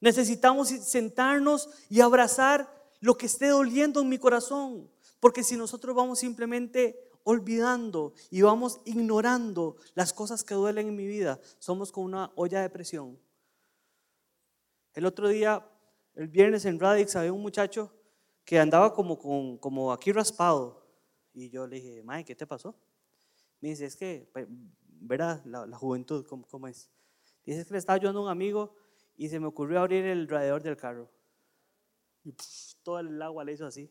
Necesitamos 0.00 0.70
sentarnos 0.70 1.70
y 1.88 2.00
abrazar 2.00 2.68
lo 2.98 3.16
que 3.16 3.26
esté 3.26 3.46
doliendo 3.46 4.00
en 4.00 4.08
mi 4.08 4.18
corazón. 4.18 4.90
Porque 5.20 5.44
si 5.44 5.56
nosotros 5.56 5.94
vamos 5.94 6.18
simplemente 6.18 6.98
olvidando 7.22 8.12
y 8.28 8.42
vamos 8.42 8.80
ignorando 8.84 9.76
las 9.94 10.12
cosas 10.12 10.42
que 10.42 10.54
duelen 10.54 10.88
en 10.88 10.96
mi 10.96 11.06
vida, 11.06 11.40
somos 11.60 11.92
como 11.92 12.06
una 12.06 12.32
olla 12.34 12.60
de 12.60 12.70
presión. 12.70 13.20
El 14.94 15.06
otro 15.06 15.28
día, 15.28 15.64
el 16.16 16.26
viernes 16.26 16.64
en 16.64 16.80
Radix, 16.80 17.14
había 17.14 17.32
un 17.32 17.42
muchacho 17.42 17.92
que 18.48 18.58
andaba 18.58 18.94
como, 18.94 19.18
como 19.60 19.92
aquí 19.92 20.10
raspado. 20.10 20.82
Y 21.34 21.50
yo 21.50 21.66
le 21.66 21.76
dije, 21.76 22.02
Mae, 22.02 22.24
¿qué 22.24 22.34
te 22.34 22.46
pasó? 22.46 22.74
Me 23.60 23.68
dice, 23.68 23.84
es 23.84 23.94
que, 23.94 24.26
verá 25.00 25.42
la, 25.44 25.76
juventud, 25.76 26.26
¿cómo, 26.26 26.66
es? 26.66 26.88
Dice, 27.44 27.60
es 27.60 27.66
que 27.66 27.74
le 27.74 27.78
estaba 27.78 27.96
ayudando 27.96 28.20
a 28.20 28.22
un 28.22 28.30
amigo 28.30 28.74
y 29.18 29.28
se 29.28 29.38
me 29.38 29.46
ocurrió 29.46 29.80
abrir 29.80 30.06
el 30.06 30.26
radiador 30.26 30.62
del 30.62 30.78
carro. 30.78 31.10
Y 32.24 32.34
todo 32.82 33.00
el 33.00 33.20
agua 33.20 33.44
le 33.44 33.52
hizo 33.52 33.66
así 33.66 33.90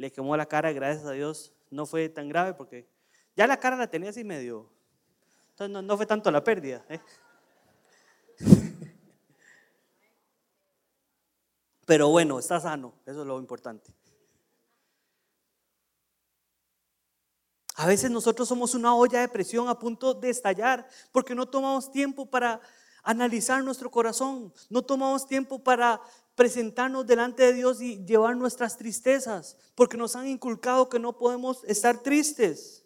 le 0.00 0.10
quemó 0.10 0.34
la 0.34 0.46
cara, 0.46 0.72
gracias 0.72 1.04
a 1.04 1.12
Dios 1.12 1.52
no 1.70 1.84
fue 1.84 2.08
tan 2.08 2.26
grave 2.26 2.54
porque 2.54 2.88
ya 3.36 3.46
la 3.46 3.60
cara 3.60 3.76
la 3.76 3.86
tenía 3.86 4.08
así 4.08 4.24
medio. 4.24 4.72
Entonces 5.50 5.84
no, 5.84 5.96
fue 5.98 6.06
tanto 6.06 6.30
la 6.30 6.42
pérdida. 6.42 6.82
¿eh? 6.88 7.00
Pero 11.90 12.08
bueno, 12.08 12.38
está 12.38 12.60
sano, 12.60 12.94
eso 13.04 13.22
es 13.22 13.26
lo 13.26 13.40
importante. 13.40 13.92
A 17.74 17.84
veces 17.84 18.12
nosotros 18.12 18.46
somos 18.46 18.76
una 18.76 18.94
olla 18.94 19.18
de 19.18 19.28
presión 19.28 19.68
a 19.68 19.76
punto 19.76 20.14
de 20.14 20.30
estallar 20.30 20.86
porque 21.10 21.34
no 21.34 21.48
tomamos 21.48 21.90
tiempo 21.90 22.26
para 22.26 22.60
analizar 23.02 23.64
nuestro 23.64 23.90
corazón, 23.90 24.54
no 24.68 24.82
tomamos 24.82 25.26
tiempo 25.26 25.64
para 25.64 26.00
presentarnos 26.36 27.08
delante 27.08 27.42
de 27.42 27.54
Dios 27.54 27.80
y 27.80 28.04
llevar 28.04 28.36
nuestras 28.36 28.76
tristezas, 28.76 29.56
porque 29.74 29.96
nos 29.96 30.14
han 30.14 30.28
inculcado 30.28 30.88
que 30.88 31.00
no 31.00 31.18
podemos 31.18 31.64
estar 31.64 31.98
tristes. 31.98 32.84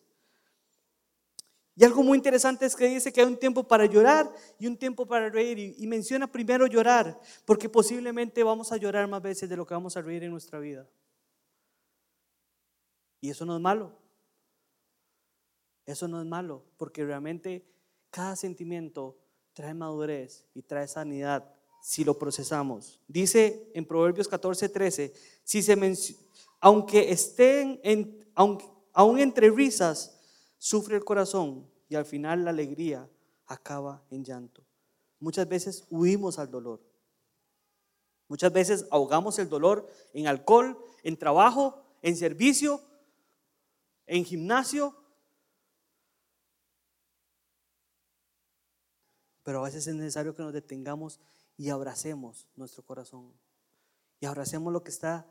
Y 1.77 1.85
algo 1.85 2.03
muy 2.03 2.17
interesante 2.17 2.67
es 2.67 2.77
que 2.77 2.87
dice 2.87 3.13
que 3.13 3.21
hay 3.21 3.27
un 3.27 3.37
tiempo 3.37 3.65
para 3.65 3.87
llorar 3.87 4.33
y 4.59 4.67
un 4.67 4.77
tiempo 4.77 5.07
para 5.07 5.29
reír. 5.29 5.59
Y, 5.59 5.87
menciona 5.87 6.31
primero 6.31 6.67
llorar, 6.67 7.19
porque 7.45 7.69
posiblemente 7.69 8.45
vamos 8.45 8.71
a 8.71 8.77
llorar 8.77 9.09
más 9.09 9.21
veces 9.21 9.49
de 9.49 9.57
lo 9.57 9.67
que 9.67 9.75
vamos 9.75 9.97
a 9.97 10.03
reír 10.03 10.23
en 10.23 10.31
nuestra 10.31 10.61
vida. 10.61 10.89
Y 13.21 13.31
eso 13.31 13.45
no 13.45 13.57
es 13.57 13.61
malo. 13.61 13.99
Eso 15.85 16.07
no 16.07 16.21
es 16.21 16.27
malo, 16.27 16.65
porque 16.77 17.05
realmente 17.05 17.67
cada 18.11 18.37
sentimiento 18.37 19.19
trae 19.53 19.75
madurez 19.75 20.47
y 20.55 20.63
trae 20.63 20.87
sanidad 20.87 21.53
si 21.83 22.05
lo 22.05 22.19
procesamos. 22.19 23.01
Dice 23.09 23.71
en 23.75 23.85
Proverbios 23.85 24.29
14, 24.29 24.69
13, 24.69 25.13
si 25.43 25.63
se 25.63 25.77
aunque 26.61 27.11
estén 27.11 27.79
en, 27.83 28.27
aunque, 28.35 28.65
aún 28.95 29.19
entre 29.19 29.51
risas, 29.51 30.14
sufre 30.65 30.97
el 30.97 31.05
corazón 31.05 31.71
y 31.91 31.95
al 31.95 32.07
final 32.07 32.43
la 32.43 32.51
alegría 32.51 33.07
acaba 33.45 34.03
en 34.09 34.25
llanto. 34.25 34.65
Muchas 35.21 35.47
veces 35.47 35.85
huimos 35.91 36.39
al 36.39 36.51
dolor. 36.51 36.81
Muchas 38.29 38.51
veces 38.51 38.87
ahogamos 38.91 39.39
el 39.39 39.51
dolor 39.51 39.87
en 40.15 40.27
alcohol, 40.27 40.83
en 41.03 41.19
trabajo, 41.19 41.85
en 42.01 42.17
servicio, 42.17 42.81
en 44.07 44.25
gimnasio. 44.25 44.97
Pero 49.43 49.61
a 49.61 49.65
veces 49.65 49.87
es 49.87 49.95
necesario 49.95 50.35
que 50.35 50.43
nos 50.43 50.55
detengamos 50.55 51.21
y 51.59 51.69
abracemos 51.69 52.49
nuestro 52.57 52.83
corazón. 52.83 53.35
Y 54.19 54.25
abracemos 54.25 54.73
lo 54.73 54.83
que 54.83 54.93
está 54.93 55.27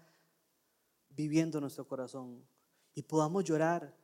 viviendo 1.10 1.60
nuestro 1.60 1.88
corazón. 1.88 2.46
Y 2.94 3.02
podamos 3.02 3.44
llorar. 3.46 4.03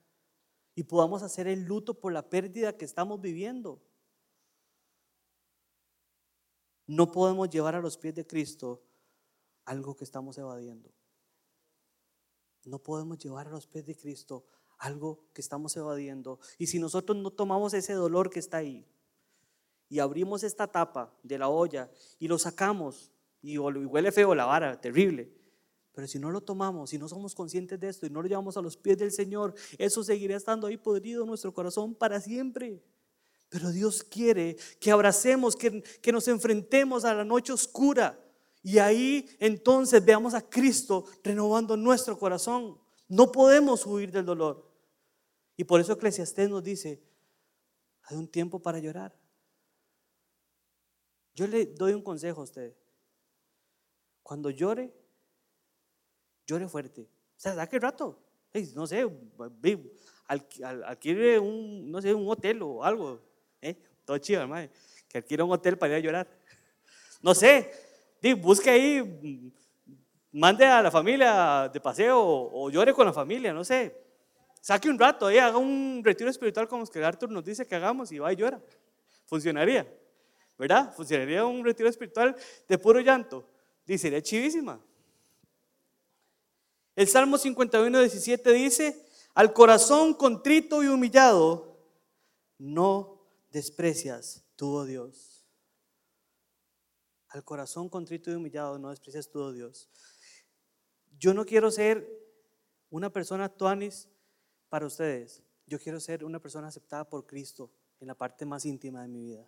Y 0.80 0.84
podamos 0.84 1.24
hacer 1.24 1.46
el 1.50 1.66
luto 1.66 1.94
por 1.94 2.14
la 2.14 2.30
pérdida 2.30 2.78
que 2.78 2.86
estamos 2.86 3.20
viviendo. 3.20 3.82
No 6.88 7.12
podemos 7.12 7.50
llevar 7.50 7.76
a 7.76 7.82
los 7.82 7.98
pies 7.98 8.16
de 8.16 8.26
Cristo 8.26 8.82
algo 9.66 9.98
que 9.98 10.06
estamos 10.06 10.38
evadiendo. 10.38 10.90
No 12.64 12.80
podemos 12.80 13.18
llevar 13.18 13.50
a 13.50 13.52
los 13.52 13.68
pies 13.68 13.88
de 13.88 13.98
Cristo 13.98 14.46
algo 14.78 15.26
que 15.34 15.42
estamos 15.42 15.76
evadiendo. 15.76 16.40
Y 16.58 16.68
si 16.68 16.80
nosotros 16.80 17.18
no 17.18 17.32
tomamos 17.32 17.74
ese 17.74 17.92
dolor 17.92 18.30
que 18.30 18.40
está 18.40 18.56
ahí, 18.56 18.88
y 19.90 20.00
abrimos 20.00 20.44
esta 20.44 20.66
tapa 20.66 21.14
de 21.24 21.40
la 21.40 21.50
olla 21.50 21.92
y 22.20 22.30
lo 22.30 22.40
sacamos 22.40 23.12
y 23.42 23.58
huele 23.58 24.14
feo 24.14 24.34
la 24.34 24.46
vara, 24.46 24.80
terrible. 24.80 25.39
Pero 26.00 26.08
si 26.08 26.18
no 26.18 26.32
lo 26.32 26.40
tomamos, 26.40 26.92
si 26.92 26.98
no 26.98 27.10
somos 27.10 27.36
conscientes 27.36 27.78
de 27.78 27.90
esto 27.90 28.06
y 28.06 28.10
no 28.10 28.22
lo 28.22 28.30
llevamos 28.30 28.56
a 28.56 28.62
los 28.62 28.78
pies 28.78 28.98
del 28.98 29.12
Señor, 29.12 29.54
eso 29.78 30.02
seguirá 30.02 30.38
estando 30.38 30.68
ahí 30.68 30.78
podrido 30.78 31.24
en 31.24 31.28
nuestro 31.28 31.54
corazón 31.54 31.94
para 31.94 32.22
siempre. 32.22 32.82
Pero 33.50 33.70
Dios 33.72 34.04
quiere 34.04 34.56
que 34.80 34.92
abracemos, 34.92 35.58
que, 35.58 35.84
que 36.02 36.12
nos 36.14 36.30
enfrentemos 36.30 37.04
a 37.04 37.14
la 37.14 37.26
noche 37.26 37.52
oscura 37.52 38.18
y 38.64 38.78
ahí 38.78 39.28
entonces 39.40 40.06
veamos 40.06 40.34
a 40.34 40.42
Cristo 40.42 41.04
renovando 41.22 41.76
nuestro 41.76 42.18
corazón. 42.18 42.80
No 43.10 43.30
podemos 43.30 43.86
huir 43.86 44.12
del 44.12 44.26
dolor. 44.26 44.72
Y 45.58 45.66
por 45.66 45.82
eso 45.82 45.92
Eclesiastés 45.92 46.50
nos 46.50 46.64
dice, 46.64 47.04
hay 48.04 48.16
un 48.16 48.30
tiempo 48.30 48.60
para 48.60 48.80
llorar 48.80 49.20
yo 51.40 51.48
le 51.48 51.68
doy 51.68 51.94
un 51.94 52.02
consejo 52.02 52.42
a 52.42 52.44
usted. 52.44 52.76
Cuando 54.24 54.50
llore, 54.50 54.94
llore 56.50 56.68
fuerte. 56.68 57.02
O 57.02 57.40
sea, 57.40 57.68
qué 57.68 57.80
rato. 57.80 58.20
No 58.74 58.88
sé, 58.88 59.08
adquiere 60.28 61.38
un, 61.38 61.92
no 61.92 62.02
sé, 62.02 62.14
un 62.14 62.28
hotel 62.28 62.62
o 62.64 62.84
algo. 62.84 63.22
¿eh? 63.62 63.78
Todo 64.04 64.18
chido, 64.18 64.42
hermano. 64.42 64.68
Que 65.08 65.20
adquiera 65.20 65.44
un 65.44 65.52
hotel 65.52 65.78
para 65.78 65.94
ir 65.94 65.98
a 65.98 66.00
llorar. 66.00 66.28
No 67.22 67.36
sé, 67.36 67.70
busque 68.38 68.70
ahí, 68.70 69.52
mande 70.32 70.66
a 70.66 70.82
la 70.82 70.90
familia 70.90 71.70
de 71.72 71.82
paseo 71.82 72.18
o, 72.18 72.70
llore 72.70 72.94
con 72.94 73.06
la 73.06 73.12
familia, 73.12 73.52
no 73.52 73.66
sé. 73.66 73.94
Saque 74.62 74.90
un 74.90 74.98
rato, 74.98 75.28
ahí, 75.28 75.38
haga 75.38 75.58
un 75.58 76.02
retiro 76.02 76.30
espiritual 76.30 76.70
como 76.70 76.80
los 76.80 76.90
que 76.90 77.04
Arthur 77.04 77.30
nos 77.30 77.44
dice 77.44 77.68
que 77.68 77.76
hagamos 77.76 78.14
y 78.14 78.20
va 78.20 78.32
y 78.32 78.38
llora. 78.38 78.62
Funcionaría. 79.26 79.86
¿verdad? 80.58 80.94
Funcionaría 80.94 81.46
un 81.46 81.64
retiro 81.64 81.90
espiritual 81.90 82.36
de 82.68 82.78
puro 82.78 83.02
llanto. 83.02 83.46
Dice, 83.86 84.04
sería 84.04 84.22
chivísima. 84.22 84.80
El 87.00 87.08
Salmo 87.08 87.38
51, 87.38 87.98
17 87.98 88.52
dice, 88.52 89.08
al 89.34 89.54
corazón 89.54 90.14
contrito 90.14 90.84
y 90.84 90.88
humillado, 90.88 91.80
no 92.58 93.26
desprecias 93.52 94.44
tú, 94.58 94.76
oh 94.76 94.84
Dios. 94.84 95.48
Al 97.30 97.46
corazón 97.46 97.88
contrito 97.88 98.30
y 98.30 98.34
humillado, 98.34 98.78
no 98.80 98.90
desprecias 98.90 99.30
tú, 99.30 99.40
oh 99.40 99.54
Dios. 99.54 99.88
Yo 101.18 101.34
no 101.34 101.46
quiero 101.46 101.72
ser 101.72 102.06
una 102.90 103.10
persona 103.10 103.48
tuanis 103.48 104.10
para 104.68 104.86
ustedes. 104.86 105.42
Yo 105.68 105.80
quiero 105.80 106.02
ser 106.02 106.26
una 106.26 106.42
persona 106.42 106.68
aceptada 106.68 107.10
por 107.10 107.26
Cristo 107.26 107.72
en 108.02 108.08
la 108.08 108.16
parte 108.16 108.46
más 108.46 108.66
íntima 108.66 109.04
de 109.04 109.08
mi 109.08 109.22
vida. 109.22 109.48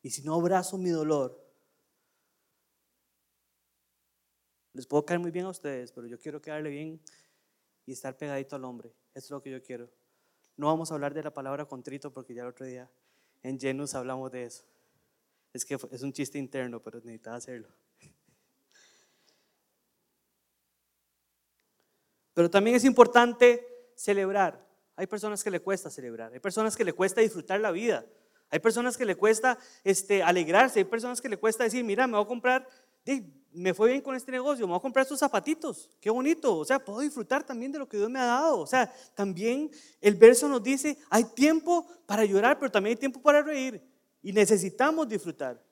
Y 0.00 0.08
si 0.08 0.22
no 0.22 0.32
abrazo 0.32 0.78
mi 0.78 0.88
dolor, 0.88 1.47
les 4.78 4.86
puedo 4.86 5.04
caer 5.04 5.18
muy 5.18 5.32
bien 5.32 5.44
a 5.44 5.48
ustedes, 5.48 5.90
pero 5.90 6.06
yo 6.06 6.16
quiero 6.20 6.40
quedarle 6.40 6.70
bien 6.70 7.00
y 7.84 7.90
estar 7.90 8.16
pegadito 8.16 8.54
al 8.54 8.64
hombre. 8.64 8.94
Eso 9.12 9.24
es 9.24 9.30
lo 9.32 9.42
que 9.42 9.50
yo 9.50 9.60
quiero. 9.60 9.90
No 10.56 10.68
vamos 10.68 10.92
a 10.92 10.94
hablar 10.94 11.12
de 11.12 11.20
la 11.24 11.34
palabra 11.34 11.64
contrito 11.64 12.12
porque 12.12 12.32
ya 12.32 12.42
el 12.42 12.48
otro 12.50 12.64
día 12.64 12.88
en 13.42 13.58
Genus 13.58 13.96
hablamos 13.96 14.30
de 14.30 14.44
eso. 14.44 14.64
Es 15.52 15.64
que 15.64 15.76
es 15.90 16.02
un 16.02 16.12
chiste 16.12 16.38
interno, 16.38 16.80
pero 16.80 17.00
necesitaba 17.00 17.38
hacerlo. 17.38 17.66
Pero 22.34 22.48
también 22.48 22.76
es 22.76 22.84
importante 22.84 23.66
celebrar. 23.96 24.64
Hay 24.94 25.08
personas 25.08 25.42
que 25.42 25.50
le 25.50 25.58
cuesta 25.58 25.90
celebrar, 25.90 26.32
hay 26.32 26.38
personas 26.38 26.76
que 26.76 26.84
le 26.84 26.92
cuesta 26.92 27.20
disfrutar 27.20 27.58
la 27.58 27.72
vida, 27.72 28.06
hay 28.48 28.60
personas 28.60 28.96
que 28.96 29.04
le 29.04 29.16
cuesta 29.16 29.58
este, 29.82 30.22
alegrarse, 30.22 30.78
hay 30.78 30.84
personas 30.84 31.20
que 31.20 31.28
le 31.28 31.36
cuesta 31.36 31.64
decir, 31.64 31.82
mira, 31.84 32.06
me 32.06 32.12
voy 32.12 32.24
a 32.24 32.28
comprar, 32.28 32.64
me 33.52 33.74
fue 33.74 33.90
bien 33.90 34.02
con 34.02 34.14
este 34.14 34.30
negocio, 34.30 34.66
me 34.66 34.72
voy 34.72 34.78
a 34.78 34.82
comprar 34.82 35.02
estos 35.02 35.18
zapatitos, 35.18 35.90
qué 36.00 36.10
bonito, 36.10 36.56
o 36.56 36.64
sea, 36.64 36.78
puedo 36.78 37.00
disfrutar 37.00 37.44
también 37.44 37.72
de 37.72 37.78
lo 37.78 37.88
que 37.88 37.96
Dios 37.96 38.10
me 38.10 38.18
ha 38.18 38.26
dado. 38.26 38.60
O 38.60 38.66
sea, 38.66 38.92
también 39.14 39.70
el 40.00 40.14
verso 40.14 40.48
nos 40.48 40.62
dice, 40.62 40.98
hay 41.10 41.24
tiempo 41.24 41.86
para 42.06 42.24
llorar, 42.24 42.58
pero 42.58 42.70
también 42.70 42.96
hay 42.96 43.00
tiempo 43.00 43.20
para 43.20 43.42
reír 43.42 43.82
y 44.22 44.32
necesitamos 44.32 45.08
disfrutar. 45.08 45.62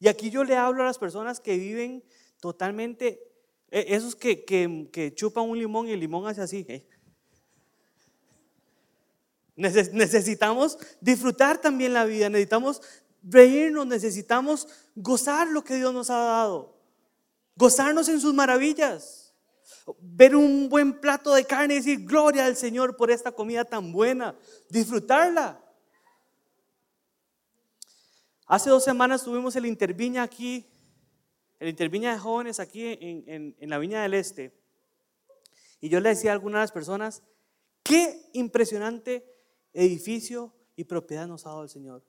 Y 0.00 0.08
aquí 0.08 0.30
yo 0.30 0.44
le 0.44 0.56
hablo 0.56 0.82
a 0.82 0.86
las 0.86 0.98
personas 0.98 1.40
que 1.40 1.56
viven 1.56 2.04
totalmente, 2.40 3.20
eh, 3.70 3.86
esos 3.88 4.14
que, 4.14 5.12
chupan 5.14 5.48
un 5.48 5.58
limón 5.58 5.88
y 5.88 5.92
el 5.92 6.00
limón 6.00 6.26
hace 6.26 6.40
así. 6.40 6.64
¿eh? 6.68 6.86
Necesitamos 9.56 10.78
disfrutar 11.00 11.60
también 11.60 11.92
la 11.92 12.04
vida, 12.04 12.28
necesitamos 12.28 12.80
reírnos, 13.22 13.86
necesitamos 13.86 14.68
gozar 14.94 15.48
lo 15.48 15.64
que 15.64 15.74
Dios 15.74 15.92
nos 15.92 16.10
ha 16.10 16.18
dado, 16.18 16.77
gozarnos 17.58 18.08
en 18.08 18.20
sus 18.20 18.32
maravillas, 18.32 19.34
ver 19.98 20.36
un 20.36 20.68
buen 20.68 21.00
plato 21.00 21.34
de 21.34 21.44
carne 21.44 21.74
y 21.74 21.78
decir 21.78 22.04
gloria 22.04 22.46
al 22.46 22.56
Señor 22.56 22.96
por 22.96 23.10
esta 23.10 23.32
comida 23.32 23.64
tan 23.64 23.92
buena, 23.92 24.38
disfrutarla. 24.70 25.60
Hace 28.46 28.70
dos 28.70 28.84
semanas 28.84 29.24
tuvimos 29.24 29.56
el 29.56 29.66
Interviña 29.66 30.22
aquí, 30.22 30.70
el 31.58 31.68
Interviña 31.68 32.12
de 32.12 32.18
jóvenes 32.20 32.60
aquí 32.60 32.96
en, 33.00 33.56
en 33.58 33.70
la 33.70 33.78
Viña 33.78 34.02
del 34.02 34.14
Este. 34.14 34.56
Y 35.80 35.88
yo 35.88 35.98
le 35.98 36.10
decía 36.10 36.30
a 36.30 36.34
algunas 36.34 36.60
de 36.60 36.62
las 36.62 36.72
personas, 36.72 37.24
qué 37.82 38.30
impresionante 38.34 39.26
edificio 39.72 40.54
y 40.76 40.84
propiedad 40.84 41.26
nos 41.26 41.44
ha 41.44 41.48
dado 41.50 41.64
el 41.64 41.68
Señor. 41.68 42.04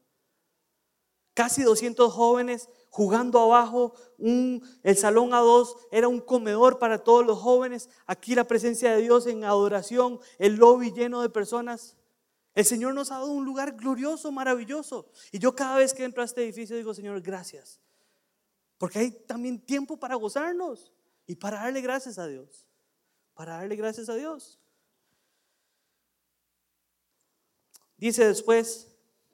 Casi 1.34 1.64
200 1.64 2.14
jóvenes 2.14 2.70
jugando 2.90 3.40
abajo, 3.40 3.94
un, 4.18 4.64
el 4.84 4.98
salón 4.98 5.30
A2 5.32 5.76
era 5.92 6.08
un 6.08 6.20
comedor 6.20 6.80
para 6.80 7.04
todos 7.04 7.26
los 7.26 7.40
jóvenes, 7.40 7.90
aquí 8.06 8.36
la 8.36 8.46
presencia 8.46 8.96
de 8.96 9.02
Dios 9.02 9.28
en 9.28 9.44
adoración, 9.44 10.20
el 10.38 10.56
lobby 10.56 10.92
lleno 10.92 11.22
de 11.22 11.30
personas. 11.30 11.96
El 12.56 12.66
Señor 12.66 12.94
nos 12.94 13.12
ha 13.12 13.20
dado 13.20 13.32
un 13.32 13.46
lugar 13.46 13.76
glorioso, 13.76 14.32
maravilloso. 14.32 15.10
Y 15.32 15.40
yo 15.40 15.56
cada 15.56 15.78
vez 15.78 15.94
que 15.94 16.04
entro 16.04 16.22
a 16.22 16.26
este 16.26 16.44
edificio 16.44 16.76
digo, 16.76 16.94
Señor, 16.94 17.22
gracias. 17.22 17.80
Porque 18.78 19.00
hay 19.00 19.12
también 19.12 19.60
tiempo 19.60 19.98
para 19.98 20.16
gozarnos 20.16 20.92
y 21.28 21.36
para 21.36 21.60
darle 21.60 21.82
gracias 21.82 22.18
a 22.18 22.28
Dios. 22.28 22.68
Para 23.34 23.58
darle 23.58 23.76
gracias 23.76 24.10
a 24.10 24.16
Dios. 24.16 24.60
Dice 27.98 28.26
después, 28.26 28.88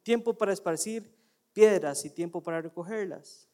tiempo 0.03 0.33
para 0.33 0.51
esparcir 0.51 1.15
piedras 1.53 2.03
y 2.03 2.09
tiempo 2.09 2.41
para 2.41 2.61
recogerlas. 2.61 3.44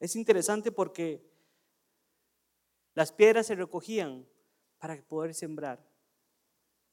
Es 0.00 0.16
interesante 0.16 0.70
porque 0.72 1.22
las 2.94 3.12
piedras 3.12 3.46
se 3.46 3.54
recogían 3.54 4.26
para 4.78 5.00
poder 5.02 5.34
sembrar. 5.34 5.84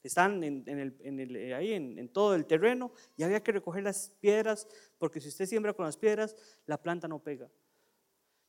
Están 0.04 0.44
en, 0.44 1.54
ahí 1.56 1.74
en, 1.74 2.10
todo 2.10 2.36
el 2.36 2.46
terreno 2.46 2.92
y 3.18 3.24
había 3.24 3.42
que 3.42 3.52
recoger 3.52 3.84
las 3.84 4.12
piedras 4.20 4.68
porque 5.00 5.20
si 5.20 5.30
usted 5.30 5.48
siembra 5.48 5.74
con 5.74 5.86
las 5.86 5.98
piedras, 5.98 6.36
la 6.68 6.80
planta 6.80 7.08
no 7.08 7.18
pega. 7.18 7.50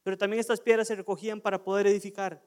Pero 0.02 0.18
también 0.18 0.40
estas 0.40 0.60
piedras 0.60 0.86
se 0.88 0.96
recogían 0.96 1.40
para 1.40 1.64
poder 1.64 1.86
edificar. 1.86 2.42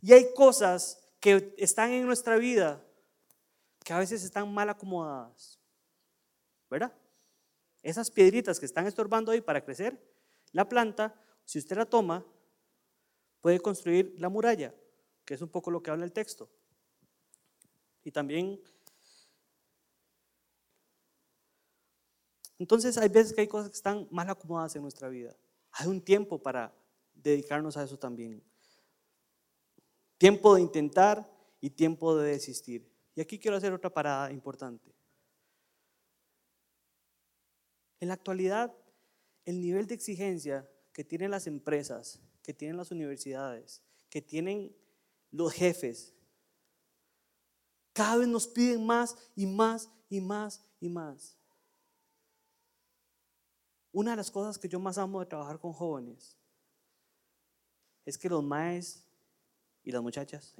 Y 0.00 0.14
hay 0.14 0.32
cosas 0.34 0.98
que 1.20 1.54
están 1.58 1.92
en 1.92 2.06
nuestra 2.06 2.36
vida 2.36 2.82
que 3.84 3.92
a 3.92 3.98
veces 3.98 4.24
están 4.24 4.52
mal 4.52 4.70
acomodadas. 4.70 5.60
¿Verdad? 6.70 6.92
Esas 7.82 8.10
piedritas 8.10 8.58
que 8.58 8.66
están 8.66 8.86
estorbando 8.86 9.30
ahí 9.30 9.40
para 9.40 9.62
crecer, 9.62 9.96
la 10.56 10.66
planta, 10.66 11.14
si 11.44 11.58
usted 11.58 11.76
la 11.76 11.84
toma, 11.84 12.24
puede 13.42 13.60
construir 13.60 14.14
la 14.18 14.30
muralla, 14.30 14.74
que 15.26 15.34
es 15.34 15.42
un 15.42 15.50
poco 15.50 15.70
lo 15.70 15.82
que 15.82 15.90
habla 15.90 16.06
el 16.06 16.14
texto. 16.14 16.48
Y 18.02 18.10
también... 18.10 18.58
Entonces 22.58 22.96
hay 22.96 23.10
veces 23.10 23.34
que 23.34 23.42
hay 23.42 23.48
cosas 23.48 23.68
que 23.68 23.76
están 23.76 24.08
mal 24.10 24.30
acomodadas 24.30 24.74
en 24.76 24.80
nuestra 24.80 25.10
vida. 25.10 25.36
Hay 25.72 25.88
un 25.88 26.00
tiempo 26.00 26.42
para 26.42 26.74
dedicarnos 27.12 27.76
a 27.76 27.82
eso 27.82 27.98
también. 27.98 28.42
Tiempo 30.16 30.54
de 30.54 30.62
intentar 30.62 31.30
y 31.60 31.68
tiempo 31.68 32.16
de 32.16 32.30
desistir. 32.30 32.90
Y 33.14 33.20
aquí 33.20 33.38
quiero 33.38 33.58
hacer 33.58 33.74
otra 33.74 33.90
parada 33.90 34.32
importante. 34.32 34.90
En 38.00 38.08
la 38.08 38.14
actualidad, 38.14 38.74
el 39.46 39.62
nivel 39.62 39.86
de 39.86 39.94
exigencia 39.94 40.68
que 40.92 41.04
tienen 41.04 41.30
las 41.30 41.46
empresas, 41.46 42.20
que 42.42 42.52
tienen 42.52 42.76
las 42.76 42.90
universidades, 42.90 43.82
que 44.10 44.20
tienen 44.20 44.76
los 45.30 45.52
jefes, 45.54 46.12
cada 47.96 48.18
vez 48.18 48.28
nos 48.28 48.46
piden 48.46 48.84
más 48.84 49.16
y 49.34 49.46
más 49.46 49.88
y 50.10 50.20
más 50.20 50.60
y 50.80 50.90
más. 50.90 51.34
Una 53.90 54.10
de 54.10 54.18
las 54.18 54.30
cosas 54.30 54.58
que 54.58 54.68
yo 54.68 54.78
más 54.78 54.98
amo 54.98 55.20
de 55.20 55.26
trabajar 55.26 55.58
con 55.58 55.72
jóvenes 55.72 56.36
es 58.04 58.18
que 58.18 58.28
los 58.28 58.44
maes 58.44 59.02
y 59.82 59.92
las 59.92 60.02
muchachas 60.02 60.54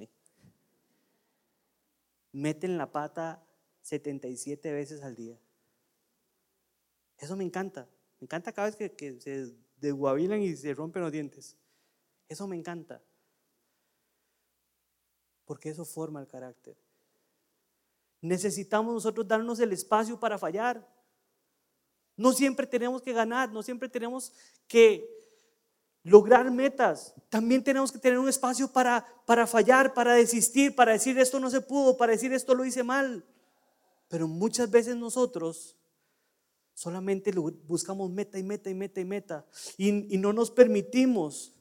meten 2.31 2.77
la 2.77 2.91
pata 2.91 3.43
77 3.83 4.71
veces 4.73 5.03
al 5.03 5.15
día. 5.15 5.39
Eso 7.17 7.35
me 7.35 7.43
encanta. 7.43 7.87
Me 8.19 8.25
encanta 8.25 8.51
cada 8.51 8.69
vez 8.69 8.75
que, 8.75 9.19
se 9.19 9.53
desguabilan 9.77 10.41
y 10.41 10.55
se 10.55 10.73
rompen 10.73 11.03
los 11.03 11.11
dientes. 11.11 11.55
Eso 12.27 12.47
me 12.47 12.55
encanta. 12.55 13.01
Porque 15.45 15.69
eso 15.69 15.85
forma 15.85 16.19
el 16.19 16.27
carácter. 16.27 16.75
Necesitamos 18.21 18.93
nosotros 18.93 19.27
darnos 19.27 19.59
el 19.59 19.71
espacio 19.71 20.19
para 20.19 20.37
fallar. 20.37 20.85
No 22.15 22.33
siempre 22.33 22.65
tenemos 22.65 23.01
que 23.01 23.13
ganar, 23.13 23.51
no 23.51 23.61
siempre 23.61 23.87
tenemos 23.87 24.33
que 24.67 25.07
lograr 26.03 26.49
metas. 26.49 27.13
También 27.29 27.63
tenemos 27.63 27.91
que 27.91 27.99
tener 27.99 28.17
un 28.17 28.27
espacio 28.27 28.67
para, 28.71 29.05
para 29.25 29.45
fallar, 29.45 29.93
para 29.93 30.15
desistir, 30.15 30.75
para 30.75 30.93
decir 30.93 31.17
esto 31.19 31.39
no 31.39 31.51
se 31.51 31.61
pudo, 31.61 31.95
para 31.95 32.13
decir 32.13 32.33
esto 32.33 32.55
lo 32.55 32.65
hice 32.65 32.83
mal. 32.83 33.23
Pero 34.07 34.27
muchas 34.27 34.71
veces 34.71 34.95
nosotros 34.95 35.76
solamente 36.77 37.31
buscamos 37.65 38.11
meta 38.11 38.37
y 38.37 38.43
meta 38.43 38.69
y 38.69 38.75
meta 38.75 39.01
y 39.01 39.05
meta 39.05 39.45
y, 39.79 40.15
no 40.19 40.31
nos 40.31 40.51
permitimos 40.51 41.51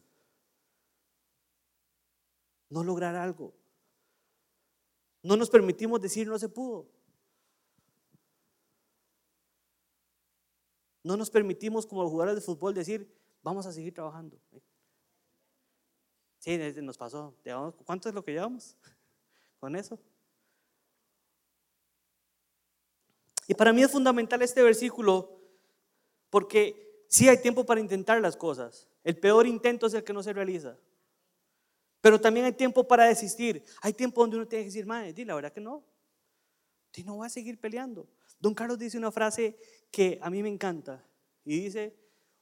no 2.68 2.84
lograr 2.84 3.16
algo. 3.16 3.54
No 5.22 5.38
nos 5.38 5.48
permitimos 5.48 6.02
decir 6.02 6.28
no 6.28 6.38
se 6.38 6.50
pudo. 6.50 6.86
No 11.02 11.16
nos 11.16 11.30
permitimos 11.30 11.86
como 11.86 12.06
jugadores 12.10 12.34
de 12.34 12.42
fútbol 12.42 12.74
decir 12.74 13.10
vamos 13.42 13.64
a 13.64 13.72
seguir 13.72 13.94
trabajando. 13.94 14.38
Sí, 16.40 16.58
nos 16.82 16.98
pasó. 16.98 17.34
¿Cuánto 17.86 18.10
es 18.10 18.14
lo 18.14 18.22
que 18.22 18.32
llevamos 18.32 18.76
con 19.60 19.76
eso? 19.76 19.98
Y 23.46 23.54
para 23.54 23.72
mí 23.72 23.82
es 23.82 23.90
fundamental 23.90 24.42
este 24.42 24.62
versículo 24.62 25.40
porque 26.30 27.04
sí 27.08 27.28
hay 27.28 27.40
tiempo 27.40 27.64
para 27.64 27.80
intentar 27.80 28.20
las 28.20 28.36
cosas. 28.36 28.88
El 29.04 29.18
peor 29.18 29.46
intento 29.46 29.86
es 29.86 29.94
el 29.94 30.04
que 30.04 30.12
no 30.12 30.22
se 30.22 30.32
realiza. 30.32 30.76
Pero 32.00 32.20
también 32.20 32.46
hay 32.46 32.52
tiempo 32.52 32.86
para 32.86 33.06
desistir. 33.06 33.64
Hay 33.80 33.92
tiempo 33.92 34.20
donde 34.20 34.36
uno 34.36 34.46
tiene 34.46 34.64
que 34.64 34.68
decir, 34.68 34.86
madre, 34.86 35.12
di 35.12 35.24
la 35.24 35.34
verdad 35.34 35.52
que 35.52 35.60
no. 35.60 35.84
Y 36.94 37.04
no 37.04 37.18
va 37.18 37.26
a 37.26 37.30
seguir 37.30 37.60
peleando. 37.60 38.08
Don 38.38 38.54
Carlos 38.54 38.78
dice 38.78 38.96
una 38.96 39.12
frase 39.12 39.58
que 39.90 40.18
a 40.22 40.30
mí 40.30 40.42
me 40.42 40.48
encanta. 40.48 41.04
Y 41.44 41.60
dice, 41.60 41.94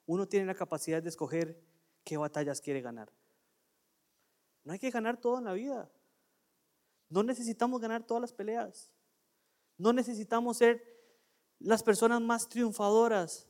uno 0.06 0.28
tiene 0.28 0.46
la 0.46 0.54
capacidad 0.54 1.02
de 1.02 1.08
escoger 1.08 1.60
qué 2.04 2.16
batallas 2.16 2.60
quiere 2.60 2.80
ganar. 2.80 3.12
No 4.62 4.72
hay 4.72 4.78
que 4.78 4.90
ganar 4.90 5.20
todo 5.20 5.38
en 5.38 5.44
la 5.44 5.52
vida. 5.52 5.90
No 7.08 7.22
necesitamos 7.22 7.80
ganar 7.80 8.06
todas 8.06 8.20
las 8.20 8.32
peleas. 8.32 8.92
No 9.76 9.92
necesitamos 9.92 10.58
ser 10.58 10.93
las 11.64 11.82
personas 11.82 12.20
más 12.20 12.48
triunfadoras. 12.48 13.48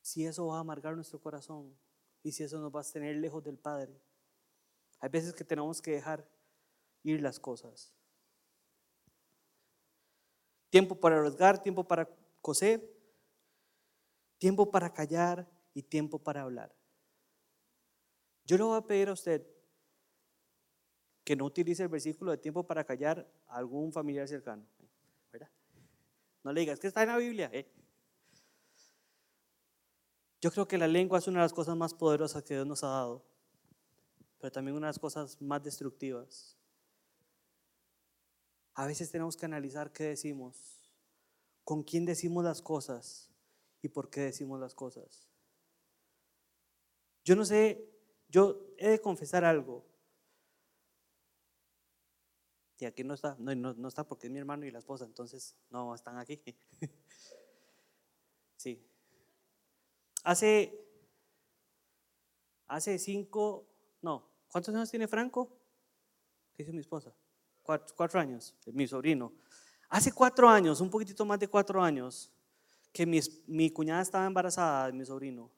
Si 0.00 0.24
eso 0.24 0.46
va 0.46 0.56
a 0.56 0.60
amargar 0.60 0.94
nuestro 0.94 1.20
corazón 1.20 1.76
y 2.22 2.32
si 2.32 2.42
eso 2.42 2.58
nos 2.58 2.74
va 2.74 2.80
a 2.80 2.84
tener 2.84 3.16
lejos 3.16 3.44
del 3.44 3.58
Padre. 3.58 4.00
Hay 5.00 5.10
veces 5.10 5.34
que 5.34 5.44
tenemos 5.44 5.82
que 5.82 5.92
dejar 5.92 6.26
ir 7.02 7.20
las 7.20 7.38
cosas. 7.38 7.92
Tiempo 10.70 10.98
para 10.98 11.18
arriesgar, 11.18 11.62
tiempo 11.62 11.84
para 11.86 12.08
coser, 12.40 12.82
tiempo 14.38 14.70
para 14.70 14.92
callar 14.92 15.46
y 15.74 15.82
tiempo 15.82 16.18
para 16.18 16.42
hablar. 16.42 16.74
Yo 18.44 18.56
le 18.56 18.64
voy 18.64 18.78
a 18.78 18.86
pedir 18.86 19.08
a 19.08 19.12
usted 19.12 19.46
que 21.22 21.36
no 21.36 21.44
utilice 21.44 21.82
el 21.82 21.88
versículo 21.88 22.30
de 22.30 22.38
tiempo 22.38 22.66
para 22.66 22.82
callar 22.82 23.30
a 23.46 23.56
algún 23.56 23.92
familiar 23.92 24.26
cercano. 24.26 24.66
No 26.44 26.52
le 26.52 26.60
digas 26.60 26.80
que 26.80 26.88
está 26.88 27.02
en 27.02 27.08
la 27.08 27.18
Biblia. 27.18 27.50
¿eh? 27.52 27.70
Yo 30.40 30.50
creo 30.50 30.66
que 30.66 30.78
la 30.78 30.88
lengua 30.88 31.18
es 31.18 31.28
una 31.28 31.40
de 31.40 31.44
las 31.44 31.52
cosas 31.52 31.76
más 31.76 31.94
poderosas 31.94 32.42
que 32.42 32.54
Dios 32.54 32.66
nos 32.66 32.82
ha 32.82 32.88
dado, 32.88 33.24
pero 34.38 34.50
también 34.50 34.76
una 34.76 34.88
de 34.88 34.90
las 34.90 34.98
cosas 34.98 35.40
más 35.40 35.62
destructivas. 35.62 36.56
A 38.74 38.86
veces 38.86 39.10
tenemos 39.10 39.36
que 39.36 39.46
analizar 39.46 39.92
qué 39.92 40.04
decimos, 40.04 40.80
con 41.62 41.84
quién 41.84 42.04
decimos 42.04 42.42
las 42.42 42.60
cosas 42.60 43.30
y 43.82 43.88
por 43.88 44.10
qué 44.10 44.22
decimos 44.22 44.58
las 44.58 44.74
cosas. 44.74 45.28
Yo 47.24 47.36
no 47.36 47.44
sé, 47.44 47.88
yo 48.28 48.66
he 48.78 48.88
de 48.88 49.00
confesar 49.00 49.44
algo. 49.44 49.84
Y 52.82 52.84
aquí 52.84 53.04
no 53.04 53.14
está, 53.14 53.36
no, 53.38 53.54
no, 53.54 53.86
está 53.86 54.02
porque 54.02 54.26
es 54.26 54.32
mi 54.32 54.40
hermano 54.40 54.66
y 54.66 54.72
la 54.72 54.80
esposa, 54.80 55.04
entonces 55.04 55.54
no 55.70 55.94
están 55.94 56.18
aquí. 56.18 56.42
sí. 58.56 58.84
Hace, 60.24 60.84
hace 62.66 62.98
cinco, 62.98 63.68
no, 64.00 64.28
¿cuántos 64.50 64.74
años 64.74 64.90
tiene 64.90 65.06
Franco? 65.06 65.56
¿Qué 66.54 66.64
dice 66.64 66.72
mi 66.72 66.80
esposa? 66.80 67.14
Cuatro, 67.62 68.18
años, 68.18 68.56
mi 68.72 68.88
sobrino. 68.88 69.32
Hace 69.88 70.10
cuatro 70.10 70.48
años, 70.48 70.80
un 70.80 70.90
poquitito 70.90 71.24
más 71.24 71.38
de 71.38 71.46
cuatro 71.46 71.80
años, 71.80 72.32
que 72.92 73.06
mi, 73.06 73.20
mi 73.46 73.70
cuñada 73.70 74.02
estaba 74.02 74.26
embarazada 74.26 74.86
de 74.86 74.92
mi 74.94 75.04
sobrino. 75.04 75.52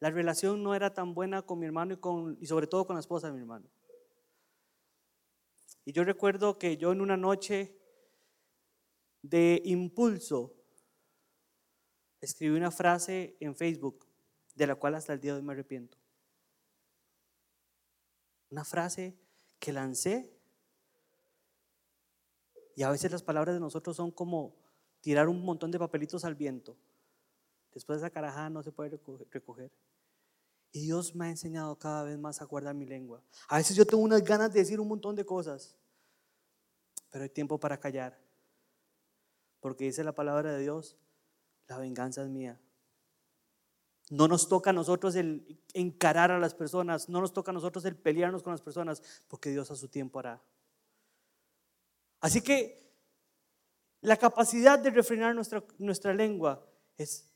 La 0.00 0.08
relación 0.08 0.62
no 0.62 0.74
era 0.74 0.94
tan 0.94 1.12
buena 1.12 1.42
con 1.42 1.58
mi 1.58 1.66
hermano 1.66 1.92
y, 1.92 1.98
con, 1.98 2.38
y 2.40 2.46
sobre 2.46 2.66
todo 2.66 2.86
con 2.86 2.96
la 2.96 3.00
esposa 3.00 3.26
de 3.26 3.34
mi 3.34 3.40
hermano. 3.40 3.68
Y 5.84 5.92
yo 5.92 6.04
recuerdo 6.04 6.58
que 6.58 6.76
yo 6.76 6.92
en 6.92 7.00
una 7.00 7.16
noche 7.16 7.76
de 9.22 9.60
impulso 9.64 10.54
escribí 12.20 12.56
una 12.56 12.70
frase 12.70 13.36
en 13.40 13.56
Facebook 13.56 14.06
de 14.54 14.66
la 14.66 14.76
cual 14.76 14.94
hasta 14.94 15.12
el 15.12 15.20
día 15.20 15.32
de 15.32 15.38
hoy 15.38 15.44
me 15.44 15.52
arrepiento. 15.52 15.98
Una 18.50 18.64
frase 18.64 19.18
que 19.58 19.72
lancé 19.72 20.32
y 22.76 22.82
a 22.82 22.90
veces 22.90 23.10
las 23.10 23.22
palabras 23.22 23.54
de 23.54 23.60
nosotros 23.60 23.96
son 23.96 24.10
como 24.10 24.54
tirar 25.00 25.28
un 25.28 25.44
montón 25.44 25.70
de 25.70 25.78
papelitos 25.78 26.24
al 26.24 26.34
viento. 26.34 26.76
Después 27.72 28.00
de 28.00 28.06
esa 28.06 28.12
carajada 28.12 28.50
no 28.50 28.62
se 28.62 28.72
puede 28.72 28.98
recoger. 29.30 29.70
Y 30.72 30.80
Dios 30.80 31.14
me 31.14 31.26
ha 31.26 31.28
enseñado 31.28 31.78
cada 31.78 32.02
vez 32.02 32.18
más 32.18 32.40
a 32.40 32.46
guardar 32.46 32.74
mi 32.74 32.86
lengua. 32.86 33.22
A 33.48 33.58
veces 33.58 33.76
yo 33.76 33.86
tengo 33.86 34.02
unas 34.02 34.24
ganas 34.24 34.52
de 34.52 34.60
decir 34.60 34.80
un 34.80 34.88
montón 34.88 35.14
de 35.14 35.24
cosas, 35.24 35.76
pero 37.10 37.24
hay 37.24 37.30
tiempo 37.30 37.60
para 37.60 37.78
callar. 37.78 38.18
Porque 39.60 39.84
dice 39.84 40.02
la 40.02 40.14
palabra 40.14 40.52
de 40.52 40.60
Dios, 40.60 40.96
la 41.68 41.76
venganza 41.78 42.22
es 42.22 42.30
mía. 42.30 42.58
No 44.08 44.28
nos 44.28 44.48
toca 44.48 44.70
a 44.70 44.72
nosotros 44.72 45.14
el 45.14 45.60
encarar 45.74 46.30
a 46.30 46.38
las 46.38 46.54
personas, 46.54 47.08
no 47.08 47.20
nos 47.20 47.34
toca 47.34 47.50
a 47.50 47.54
nosotros 47.54 47.84
el 47.84 47.96
pelearnos 47.96 48.42
con 48.42 48.52
las 48.52 48.62
personas, 48.62 49.02
porque 49.28 49.50
Dios 49.50 49.70
a 49.70 49.76
su 49.76 49.88
tiempo 49.88 50.18
hará. 50.18 50.42
Así 52.20 52.40
que 52.40 52.82
la 54.00 54.16
capacidad 54.16 54.78
de 54.78 54.90
refrenar 54.90 55.34
nuestra, 55.34 55.62
nuestra 55.78 56.14
lengua 56.14 56.66
es 56.96 57.30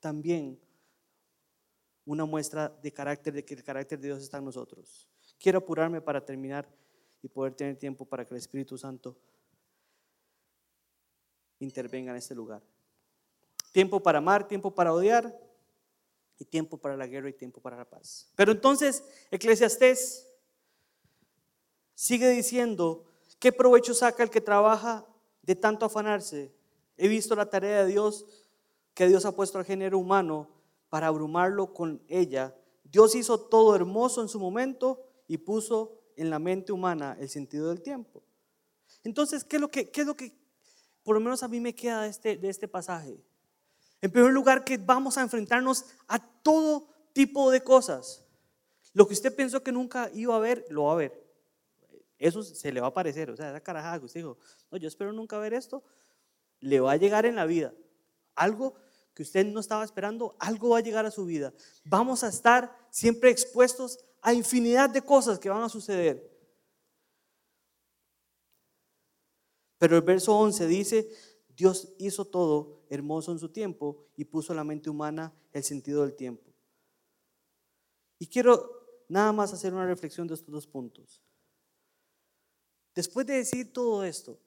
también 0.00 0.60
una 2.06 2.24
muestra 2.24 2.70
de 2.82 2.92
carácter, 2.92 3.34
de 3.34 3.44
que 3.44 3.52
el 3.52 3.62
carácter 3.62 4.00
de 4.00 4.08
Dios 4.08 4.22
está 4.22 4.38
en 4.38 4.46
nosotros. 4.46 5.06
Quiero 5.38 5.58
apurarme 5.58 6.00
para 6.00 6.24
terminar 6.24 6.66
y 7.20 7.28
poder 7.28 7.52
tener 7.52 7.76
tiempo 7.76 8.06
para 8.06 8.24
que 8.24 8.32
el 8.32 8.38
Espíritu 8.38 8.78
Santo 8.78 9.18
intervenga 11.58 12.12
en 12.12 12.16
este 12.16 12.34
lugar. 12.34 12.62
Tiempo 13.72 14.02
para 14.02 14.18
amar, 14.18 14.48
tiempo 14.48 14.74
para 14.74 14.94
odiar, 14.94 15.36
y 16.38 16.44
tiempo 16.44 16.78
para 16.78 16.96
la 16.96 17.06
guerra 17.06 17.28
y 17.28 17.32
tiempo 17.32 17.60
para 17.60 17.76
la 17.76 17.84
paz. 17.84 18.30
Pero 18.34 18.52
entonces, 18.52 19.04
Eclesiastés 19.30 20.26
sigue 21.94 22.28
diciendo, 22.30 23.06
¿qué 23.38 23.52
provecho 23.52 23.94
saca 23.94 24.22
el 24.22 24.30
que 24.30 24.40
trabaja 24.40 25.06
de 25.42 25.56
tanto 25.56 25.86
afanarse? 25.86 26.54
He 26.96 27.08
visto 27.08 27.34
la 27.34 27.48
tarea 27.48 27.84
de 27.84 27.92
Dios 27.92 28.26
que 28.94 29.08
Dios 29.08 29.24
ha 29.24 29.32
puesto 29.32 29.58
al 29.58 29.64
género 29.64 29.98
humano 29.98 30.48
para 30.96 31.08
abrumarlo 31.08 31.74
con 31.74 32.02
ella. 32.08 32.56
Dios 32.82 33.14
hizo 33.14 33.38
todo 33.38 33.76
hermoso 33.76 34.22
en 34.22 34.30
su 34.30 34.40
momento 34.40 35.04
y 35.28 35.36
puso 35.36 36.00
en 36.16 36.30
la 36.30 36.38
mente 36.38 36.72
humana 36.72 37.18
el 37.20 37.28
sentido 37.28 37.68
del 37.68 37.82
tiempo. 37.82 38.22
Entonces, 39.04 39.44
¿qué 39.44 39.56
es 39.56 39.60
lo 39.60 39.68
que, 39.68 39.90
qué 39.90 40.00
es 40.00 40.06
lo 40.06 40.16
que 40.16 40.32
por 41.02 41.14
lo 41.14 41.20
menos 41.20 41.42
a 41.42 41.48
mí 41.48 41.60
me 41.60 41.74
queda 41.74 42.00
de 42.00 42.08
este, 42.08 42.38
de 42.38 42.48
este 42.48 42.66
pasaje? 42.66 43.22
En 44.00 44.10
primer 44.10 44.32
lugar, 44.32 44.64
que 44.64 44.78
vamos 44.78 45.18
a 45.18 45.20
enfrentarnos 45.20 45.84
a 46.08 46.18
todo 46.18 46.88
tipo 47.12 47.50
de 47.50 47.62
cosas. 47.62 48.24
Lo 48.94 49.06
que 49.06 49.12
usted 49.12 49.36
pensó 49.36 49.62
que 49.62 49.72
nunca 49.72 50.10
iba 50.14 50.34
a 50.34 50.38
ver, 50.38 50.64
lo 50.70 50.84
va 50.84 50.92
a 50.92 50.96
ver. 50.96 51.30
Eso 52.18 52.42
se 52.42 52.72
le 52.72 52.80
va 52.80 52.86
a 52.86 52.88
aparecer. 52.88 53.28
O 53.30 53.36
sea, 53.36 53.50
esa 53.50 53.60
carajada 53.60 53.98
que 53.98 54.06
usted 54.06 54.20
dijo, 54.20 54.38
no, 54.70 54.78
yo 54.78 54.88
espero 54.88 55.12
nunca 55.12 55.38
ver 55.38 55.52
esto, 55.52 55.84
le 56.60 56.80
va 56.80 56.92
a 56.92 56.96
llegar 56.96 57.26
en 57.26 57.36
la 57.36 57.44
vida. 57.44 57.74
Algo 58.34 58.76
que 59.16 59.22
usted 59.22 59.46
no 59.46 59.60
estaba 59.60 59.82
esperando, 59.82 60.36
algo 60.38 60.68
va 60.68 60.78
a 60.78 60.82
llegar 60.82 61.06
a 61.06 61.10
su 61.10 61.24
vida. 61.24 61.54
Vamos 61.86 62.22
a 62.22 62.28
estar 62.28 62.70
siempre 62.90 63.30
expuestos 63.30 63.98
a 64.20 64.34
infinidad 64.34 64.90
de 64.90 65.00
cosas 65.00 65.38
que 65.38 65.48
van 65.48 65.62
a 65.62 65.70
suceder. 65.70 66.30
Pero 69.78 69.96
el 69.96 70.02
verso 70.02 70.36
11 70.36 70.66
dice, 70.66 71.08
Dios 71.48 71.94
hizo 71.96 72.26
todo 72.26 72.84
hermoso 72.90 73.32
en 73.32 73.38
su 73.38 73.48
tiempo 73.48 74.04
y 74.16 74.26
puso 74.26 74.52
en 74.52 74.58
la 74.58 74.64
mente 74.64 74.90
humana 74.90 75.34
el 75.54 75.64
sentido 75.64 76.02
del 76.02 76.14
tiempo. 76.14 76.52
Y 78.18 78.26
quiero 78.26 78.70
nada 79.08 79.32
más 79.32 79.50
hacer 79.54 79.72
una 79.72 79.86
reflexión 79.86 80.26
de 80.28 80.34
estos 80.34 80.52
dos 80.52 80.66
puntos. 80.66 81.22
Después 82.94 83.26
de 83.26 83.38
decir 83.38 83.72
todo 83.72 84.04
esto, 84.04 84.38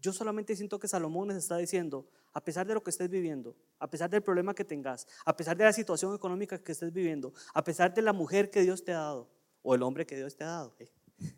yo 0.00 0.12
solamente 0.12 0.54
siento 0.54 0.78
que 0.78 0.86
Salomón 0.86 1.28
nos 1.28 1.36
está 1.36 1.56
diciendo, 1.56 2.08
a 2.32 2.42
pesar 2.42 2.66
de 2.66 2.74
lo 2.74 2.82
que 2.82 2.90
estés 2.90 3.10
viviendo, 3.10 3.56
a 3.78 3.90
pesar 3.90 4.08
del 4.08 4.22
problema 4.22 4.54
que 4.54 4.64
tengas, 4.64 5.06
a 5.24 5.36
pesar 5.36 5.56
de 5.56 5.64
la 5.64 5.72
situación 5.72 6.14
económica 6.14 6.62
que 6.62 6.72
estés 6.72 6.92
viviendo, 6.92 7.32
a 7.52 7.64
pesar 7.64 7.92
de 7.92 8.02
la 8.02 8.12
mujer 8.12 8.50
que 8.50 8.62
Dios 8.62 8.84
te 8.84 8.92
ha 8.92 8.98
dado 8.98 9.28
o 9.62 9.74
el 9.74 9.82
hombre 9.82 10.06
que 10.06 10.16
Dios 10.16 10.36
te 10.36 10.44
ha 10.44 10.48
dado, 10.48 10.76
eh, 10.78 10.92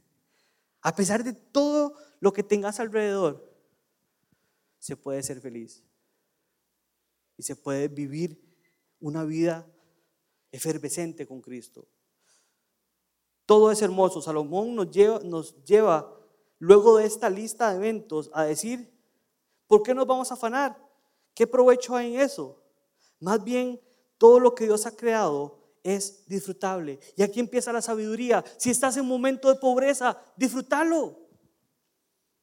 a 0.83 0.95
pesar 0.95 1.25
de 1.25 1.33
todo 1.33 1.95
lo 2.21 2.33
que 2.33 2.43
tengas 2.43 2.81
alrededor, 2.81 3.51
se 4.79 4.97
puede 4.97 5.23
ser 5.23 5.41
feliz 5.41 5.83
y 7.37 7.43
se 7.43 7.57
puede 7.57 7.89
vivir 7.89 8.43
una 8.99 9.25
vida 9.25 9.67
efervescente 10.53 11.27
con 11.27 11.41
Cristo. 11.41 11.89
Todo 13.47 13.71
es 13.71 13.83
hermoso. 13.83 14.21
Salomón 14.23 14.75
nos 14.75 14.91
lleva, 14.91 15.21
nos 15.21 15.65
lleva 15.65 16.20
luego 16.61 16.99
de 16.99 17.07
esta 17.07 17.29
lista 17.29 17.71
de 17.71 17.77
eventos 17.77 18.31
a 18.33 18.45
decir, 18.45 18.89
¿por 19.67 19.83
qué 19.83 19.93
nos 19.93 20.07
vamos 20.07 20.31
a 20.31 20.35
afanar? 20.35 20.79
¿Qué 21.35 21.47
provecho 21.47 21.97
hay 21.97 22.15
en 22.15 22.21
eso? 22.21 22.63
Más 23.19 23.43
bien, 23.43 23.81
todo 24.19 24.39
lo 24.39 24.55
que 24.55 24.65
Dios 24.65 24.87
ha 24.87 24.95
creado 24.95 25.59
es 25.83 26.27
disfrutable. 26.27 27.01
Y 27.17 27.23
aquí 27.23 27.41
empieza 27.41 27.73
la 27.73 27.83
sabiduría. 27.83 28.45
Si 28.59 28.71
estás 28.71 28.97
en 28.97 29.03
un 29.03 29.09
momento 29.09 29.49
de 29.49 29.59
pobreza, 29.59 30.19
disfrútalo. 30.37 31.05
O 31.07 31.19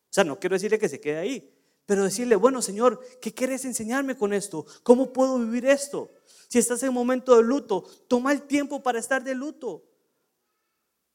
sea, 0.09 0.23
no 0.23 0.39
quiero 0.39 0.55
decirle 0.55 0.79
que 0.79 0.89
se 0.89 0.99
quede 0.99 1.17
ahí, 1.17 1.53
Pero 1.85 2.03
decirle, 2.03 2.35
bueno 2.35 2.61
Señor, 2.61 2.99
¿qué 3.21 3.33
quieres 3.33 3.63
enseñarme 3.63 4.17
con 4.17 4.33
esto? 4.33 4.65
¿Cómo 4.83 5.13
puedo 5.13 5.39
vivir 5.39 5.65
esto? 5.65 6.11
Si 6.49 6.59
estás 6.59 6.81
en 6.83 6.89
un 6.89 6.95
momento 6.95 7.37
de 7.37 7.43
luto, 7.43 7.85
toma 8.07 8.33
el 8.33 8.41
tiempo 8.41 8.81
para 8.81 8.99
estar 8.99 9.23
de 9.23 9.35
luto. 9.35 9.85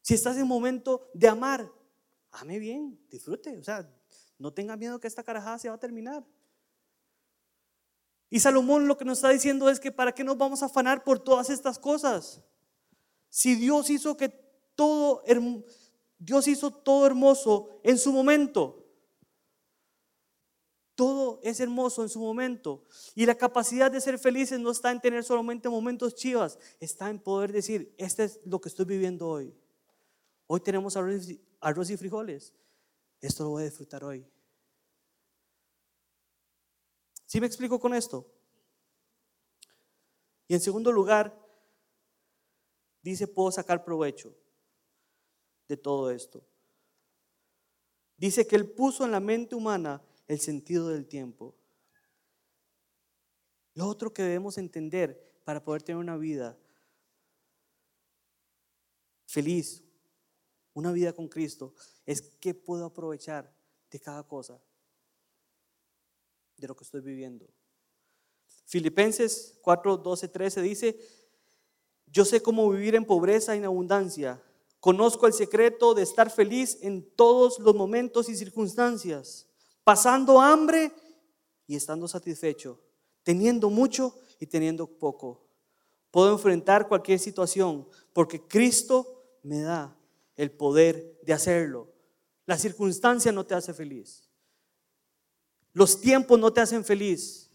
Si 0.03 0.15
estás 0.15 0.37
en 0.37 0.45
un 0.45 0.49
momento 0.49 1.11
de 1.15 1.29
amar, 1.29 1.71
ame 2.33 2.59
bien, 2.59 2.99
disfrute. 3.11 3.57
O 3.57 3.63
sea, 3.63 3.89
no 4.39 4.53
tenga 4.53 4.77
miedo 4.77 4.99
que 4.99 5.07
esta 5.07 5.23
carajada 5.23 5.59
se 5.59 5.69
va 5.69 5.77
a 5.77 5.81
terminar. 5.81 6.25
Y 8.29 8.41
Salomón 8.41 8.89
lo 8.89 8.97
que 8.97 9.05
nos 9.05 9.19
está 9.19 9.29
diciendo 9.29 9.69
es 9.69 9.79
que 9.79 9.93
para 9.93 10.13
qué 10.13 10.25
nos 10.25 10.39
vamos 10.39 10.63
a 10.63 10.67
afanar 10.67 11.05
por 11.05 11.19
todas 11.19 11.51
estas 11.51 11.79
cosas. 11.79 12.41
Si 13.29 13.55
Dios 13.55 13.91
hizo 13.91 14.17
que 14.17 14.31
todo, 14.75 15.23
Dios 16.19 16.49
hizo 16.49 16.71
todo 16.71 17.07
hermoso 17.07 17.81
en 17.83 17.99
su 17.99 18.13
momento. 18.13 18.79
Todo 20.95 21.41
es 21.43 21.61
hermoso 21.61 22.03
en 22.03 22.09
su 22.09 22.21
momento. 22.21 22.85
Y 23.15 23.27
la 23.27 23.35
capacidad 23.35 23.91
de 23.91 24.01
ser 24.01 24.19
felices 24.19 24.59
no 24.61 24.71
está 24.71 24.91
en 24.91 25.01
tener 25.01 25.25
solamente 25.25 25.69
momentos 25.69 26.15
chivas, 26.15 26.59
está 26.81 27.11
en 27.11 27.19
poder 27.19 27.53
decir, 27.53 27.95
este 27.99 28.25
es 28.25 28.41
lo 28.45 28.61
que 28.61 28.69
estoy 28.69 28.87
viviendo 28.87 29.29
hoy. 29.29 29.55
Hoy 30.47 30.61
tenemos 30.61 30.97
arroz 31.63 31.91
y 31.91 31.97
frijoles. 31.97 32.53
Esto 33.21 33.45
lo 33.45 33.51
voy 33.51 33.63
a 33.63 33.67
disfrutar 33.67 34.05
hoy. 34.05 34.27
¿Sí 37.25 37.41
me 37.41 37.47
explico 37.47 37.81
con 37.81 37.95
esto? 37.95 38.31
Y 40.49 40.55
en 40.55 40.61
segundo 40.61 40.93
lugar, 40.93 41.35
dice, 43.01 43.27
puedo 43.27 43.51
sacar 43.51 43.85
provecho 43.85 44.37
de 45.69 45.77
todo 45.77 46.11
esto. 46.11 46.45
Dice 48.17 48.47
que 48.47 48.57
Él 48.57 48.69
puso 48.69 49.05
en 49.05 49.13
la 49.13 49.21
mente 49.21 49.55
humana 49.55 50.03
el 50.27 50.41
sentido 50.41 50.89
del 50.89 51.07
tiempo. 51.07 51.57
Lo 53.75 53.87
otro 53.87 54.13
que 54.13 54.23
debemos 54.23 54.59
entender 54.59 55.41
para 55.45 55.65
poder 55.65 55.83
tener 55.83 55.99
una 55.99 56.17
vida 56.17 56.59
feliz, 59.27 59.83
una 60.75 60.93
vida 60.93 61.13
con 61.13 61.29
Cristo, 61.29 61.75
es 62.07 62.23
que 62.23 62.55
puedo 62.55 62.87
aprovechar 62.87 63.53
de 63.91 64.01
cada 64.01 64.23
cosa, 64.23 64.61
de 66.57 66.67
lo 66.67 66.75
que 66.75 66.85
estoy 66.85 67.01
viviendo. 67.01 67.47
Filipenses 68.65 69.59
4, 69.63 69.99
12, 69.99 70.29
13 70.29 70.63
dice, 70.63 70.99
yo 72.07 72.25
sé 72.25 72.43
cómo 72.43 72.71
vivir 72.71 72.95
en 72.95 73.05
pobreza 73.05 73.55
y 73.55 73.59
en 73.59 73.65
abundancia. 73.65 74.43
Conozco 74.81 75.27
el 75.27 75.33
secreto 75.33 75.95
de 75.95 76.03
estar 76.03 76.31
feliz 76.31 76.79
en 76.83 77.09
todos 77.15 77.59
los 77.59 77.75
momentos 77.75 78.29
y 78.29 78.37
circunstancias, 78.37 79.47
pasando 79.85 80.41
hambre 80.41 80.93
y 81.67 81.77
estando 81.77 82.09
satisfecho, 82.09 82.81
teniendo 83.23 83.71
mucho 83.71 84.15
y 84.41 84.47
teniendo 84.47 84.87
poco. 84.87 85.47
Puedo 86.11 86.33
enfrentar 86.33 86.89
cualquier 86.89 87.19
situación 87.19 87.89
porque 88.13 88.47
Cristo 88.47 89.39
me 89.43 89.61
da 89.61 89.97
el 90.37 90.51
poder 90.51 91.19
de 91.23 91.33
hacerlo. 91.33 91.93
La 92.47 92.59
circunstancia 92.59 93.33
no 93.33 93.47
te 93.47 93.55
hace 93.55 93.73
feliz. 93.73 94.29
Los 95.73 96.01
tiempos 96.01 96.39
no 96.39 96.53
te 96.53 96.61
hacen 96.61 96.85
feliz. 96.85 97.51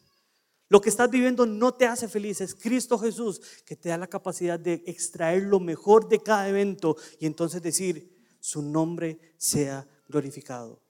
Lo 0.69 0.81
que 0.81 0.89
estás 0.89 1.09
viviendo 1.09 1.45
no 1.45 1.73
te 1.73 1.85
hace 1.85 2.07
feliz. 2.07 2.41
Es 2.41 2.55
Cristo 2.55 2.97
Jesús 2.97 3.41
que 3.65 3.75
te 3.75 3.89
da 3.89 3.97
la 3.97 4.07
capacidad 4.07 4.59
de 4.59 4.83
extraer 4.85 5.43
lo 5.43 5.59
mejor 5.59 6.09
de 6.09 6.19
cada 6.19 6.47
evento 6.49 6.97
y 7.19 7.25
entonces 7.25 7.61
decir, 7.61 8.17
su 8.39 8.61
nombre 8.61 9.19
sea 9.37 9.87
glorificado. 10.07 10.81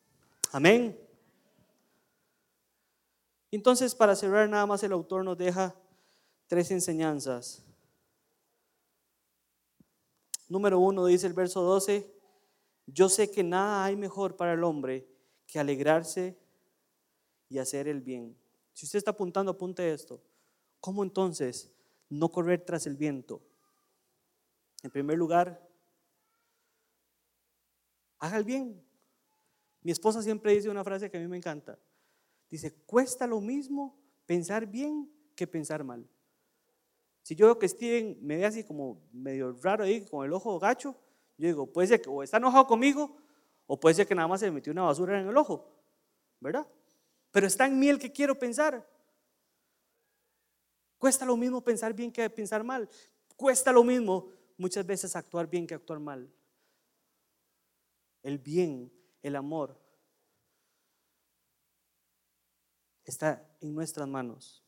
Amén. 0.52 1.00
Entonces, 3.52 3.96
para 3.96 4.16
cerrar, 4.16 4.50
nada 4.50 4.66
más 4.66 4.84
el 4.84 4.92
autor 4.92 5.24
nos 5.24 5.38
deja 5.38 5.76
tres 6.48 6.72
enseñanzas 6.72 7.67
Número 10.48 10.80
uno 10.80 11.06
dice 11.06 11.28
el 11.28 11.34
verso 11.34 11.62
12, 11.62 12.14
yo 12.86 13.10
sé 13.10 13.30
que 13.30 13.44
nada 13.44 13.84
hay 13.84 13.96
mejor 13.96 14.38
para 14.38 14.54
el 14.54 14.64
hombre 14.64 15.08
que 15.46 15.60
alegrarse 15.60 16.38
y 17.50 17.58
hacer 17.58 17.88
el 17.88 18.02
bien. 18.02 18.38
Si 18.74 18.86
usted 18.86 18.98
está 18.98 19.12
apuntando, 19.12 19.52
apunte 19.52 19.92
esto. 19.92 20.22
¿Cómo 20.80 21.04
entonces 21.04 21.72
no 22.10 22.30
correr 22.30 22.64
tras 22.64 22.86
el 22.88 22.96
viento? 22.96 23.42
En 24.84 24.92
primer 24.92 25.18
lugar, 25.18 25.68
haga 28.20 28.38
el 28.38 28.44
bien. 28.44 28.82
Mi 29.82 29.92
esposa 29.92 30.22
siempre 30.22 30.54
dice 30.54 30.70
una 30.70 30.84
frase 30.84 31.10
que 31.10 31.18
a 31.18 31.20
mí 31.20 31.28
me 31.28 31.38
encanta. 31.38 31.78
Dice, 32.50 32.74
cuesta 32.86 33.28
lo 33.28 33.42
mismo 33.42 33.98
pensar 34.26 34.66
bien 34.66 35.12
que 35.36 35.48
pensar 35.48 35.84
mal. 35.84 36.08
Si 37.28 37.36
yo 37.36 37.48
veo 37.48 37.60
que 37.60 37.68
Steven 37.68 38.18
me 38.22 38.38
ve 38.38 38.46
así 38.46 38.64
como 38.64 39.06
medio 39.12 39.52
raro 39.62 39.84
ahí, 39.84 40.06
con 40.06 40.26
el 40.26 40.32
ojo 40.32 40.58
gacho, 40.60 40.96
yo 41.38 41.48
digo, 41.48 41.74
puede 41.74 41.90
ser 41.90 42.02
que 42.02 42.10
o 42.10 42.24
está 42.24 42.38
enojado 42.38 42.66
conmigo, 42.66 43.18
o 43.66 43.78
puede 43.78 43.96
ser 43.96 44.08
que 44.08 44.16
nada 44.16 44.30
más 44.30 44.40
se 44.40 44.46
me 44.46 44.54
metió 44.54 44.72
una 44.72 44.84
basura 44.84 45.20
en 45.20 45.28
el 45.28 45.36
ojo, 45.36 45.70
¿verdad? 46.40 46.66
Pero 47.32 47.46
está 47.46 47.66
en 47.66 47.78
mí 47.78 47.90
el 47.90 48.00
que 48.00 48.14
quiero 48.14 48.40
pensar. 48.40 48.90
Cuesta 50.98 51.26
lo 51.26 51.36
mismo 51.36 51.62
pensar 51.62 51.92
bien 51.92 52.14
que 52.14 52.30
pensar 52.30 52.64
mal. 52.64 52.90
Cuesta 53.36 53.74
lo 53.74 53.84
mismo 53.84 54.30
muchas 54.56 54.86
veces 54.86 55.14
actuar 55.14 55.50
bien 55.50 55.68
que 55.68 55.74
actuar 55.74 56.00
mal. 56.00 56.34
El 58.24 58.38
bien, 58.38 58.90
el 59.22 59.36
amor, 59.36 59.78
está 63.04 63.46
en 63.60 63.76
nuestras 63.76 64.08
manos. 64.08 64.64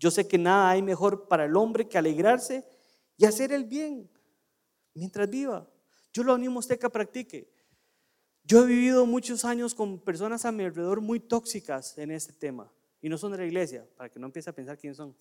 Yo 0.00 0.10
sé 0.10 0.26
que 0.26 0.38
nada 0.38 0.70
hay 0.70 0.80
mejor 0.80 1.28
para 1.28 1.44
el 1.44 1.54
hombre 1.54 1.86
que 1.86 1.98
alegrarse 1.98 2.64
y 3.18 3.26
hacer 3.26 3.52
el 3.52 3.64
bien 3.64 4.10
mientras 4.94 5.28
viva. 5.28 5.68
Yo 6.10 6.24
lo 6.24 6.32
animo 6.32 6.56
a 6.56 6.60
usted 6.60 6.78
que 6.78 6.88
practique. 6.88 7.52
Yo 8.42 8.64
he 8.64 8.66
vivido 8.66 9.04
muchos 9.04 9.44
años 9.44 9.74
con 9.74 10.00
personas 10.00 10.46
a 10.46 10.52
mi 10.52 10.64
alrededor 10.64 11.02
muy 11.02 11.20
tóxicas 11.20 11.98
en 11.98 12.12
este 12.12 12.32
tema. 12.32 12.72
Y 13.02 13.10
no 13.10 13.18
son 13.18 13.32
de 13.32 13.38
la 13.38 13.44
iglesia, 13.44 13.86
para 13.94 14.08
que 14.08 14.18
no 14.18 14.26
empiece 14.26 14.48
a 14.48 14.54
pensar 14.54 14.78
quiénes 14.78 14.96
son. 14.96 15.14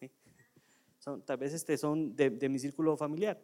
son 0.97 1.21
tal 1.23 1.37
vez 1.37 1.53
este 1.53 1.77
son 1.77 2.15
de, 2.15 2.47
mi 2.47 2.57
círculo 2.57 2.95
familiar. 2.95 3.37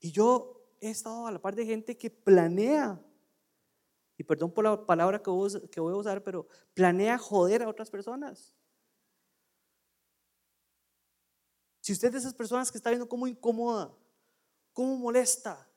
Y 0.00 0.12
yo 0.12 0.68
he 0.82 0.90
estado 0.90 1.26
a 1.26 1.32
la 1.32 1.40
par 1.40 1.54
de 1.54 1.64
gente 1.64 1.96
que 1.96 2.10
planea, 2.10 3.00
y 4.18 4.22
perdón 4.22 4.52
por 4.52 4.64
la 4.64 4.84
palabra 4.84 5.22
que 5.22 5.30
voy 5.30 5.92
a 5.92 5.96
usar, 5.96 6.22
pero 6.22 6.46
planea 6.74 7.16
joder 7.16 7.62
a 7.62 7.68
otras 7.70 7.90
personas. 7.90 8.54
Si 11.86 11.92
usted 11.92 12.08
es 12.08 12.14
de 12.14 12.18
esas 12.18 12.34
personas 12.34 12.72
que 12.72 12.78
está 12.78 12.90
viendo 12.90 13.08
cómo 13.08 13.28
incomoda, 13.28 13.96
cómo 14.72 14.96
molesta, 14.96 15.70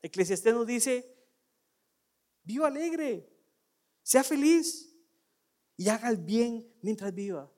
Eclesiastés 0.00 0.54
nos 0.54 0.68
dice, 0.68 1.12
viva 2.44 2.68
alegre, 2.68 3.28
sea 4.04 4.22
feliz 4.22 4.96
y 5.76 5.88
haga 5.88 6.10
el 6.10 6.18
bien 6.18 6.72
mientras 6.80 7.12
viva. 7.12 7.50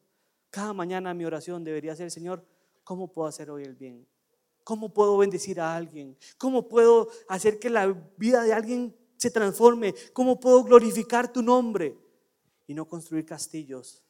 Cada 0.49 0.73
mañana 0.73 1.13
mi 1.13 1.27
oración 1.27 1.63
debería 1.63 1.95
ser, 1.95 2.11
Señor, 2.11 2.43
¿cómo 2.85 3.13
puedo 3.13 3.29
hacer 3.29 3.51
hoy 3.51 3.65
el 3.65 3.75
bien? 3.75 4.09
¿Cómo 4.63 4.95
puedo 4.95 5.19
bendecir 5.19 5.61
a 5.61 5.77
alguien? 5.77 6.17
¿Cómo 6.39 6.71
puedo 6.71 7.11
hacer 7.29 7.59
que 7.59 7.69
la 7.69 7.89
vida 8.17 8.43
de 8.45 8.55
alguien 8.55 8.97
se 9.19 9.31
transforme? 9.31 9.95
¿Cómo 10.15 10.41
puedo 10.41 10.65
glorificar 10.65 11.31
tu 11.31 11.43
nombre? 11.43 11.99
Y 12.67 12.73
no 12.73 12.89
construir 12.89 13.27
castillos 13.27 14.04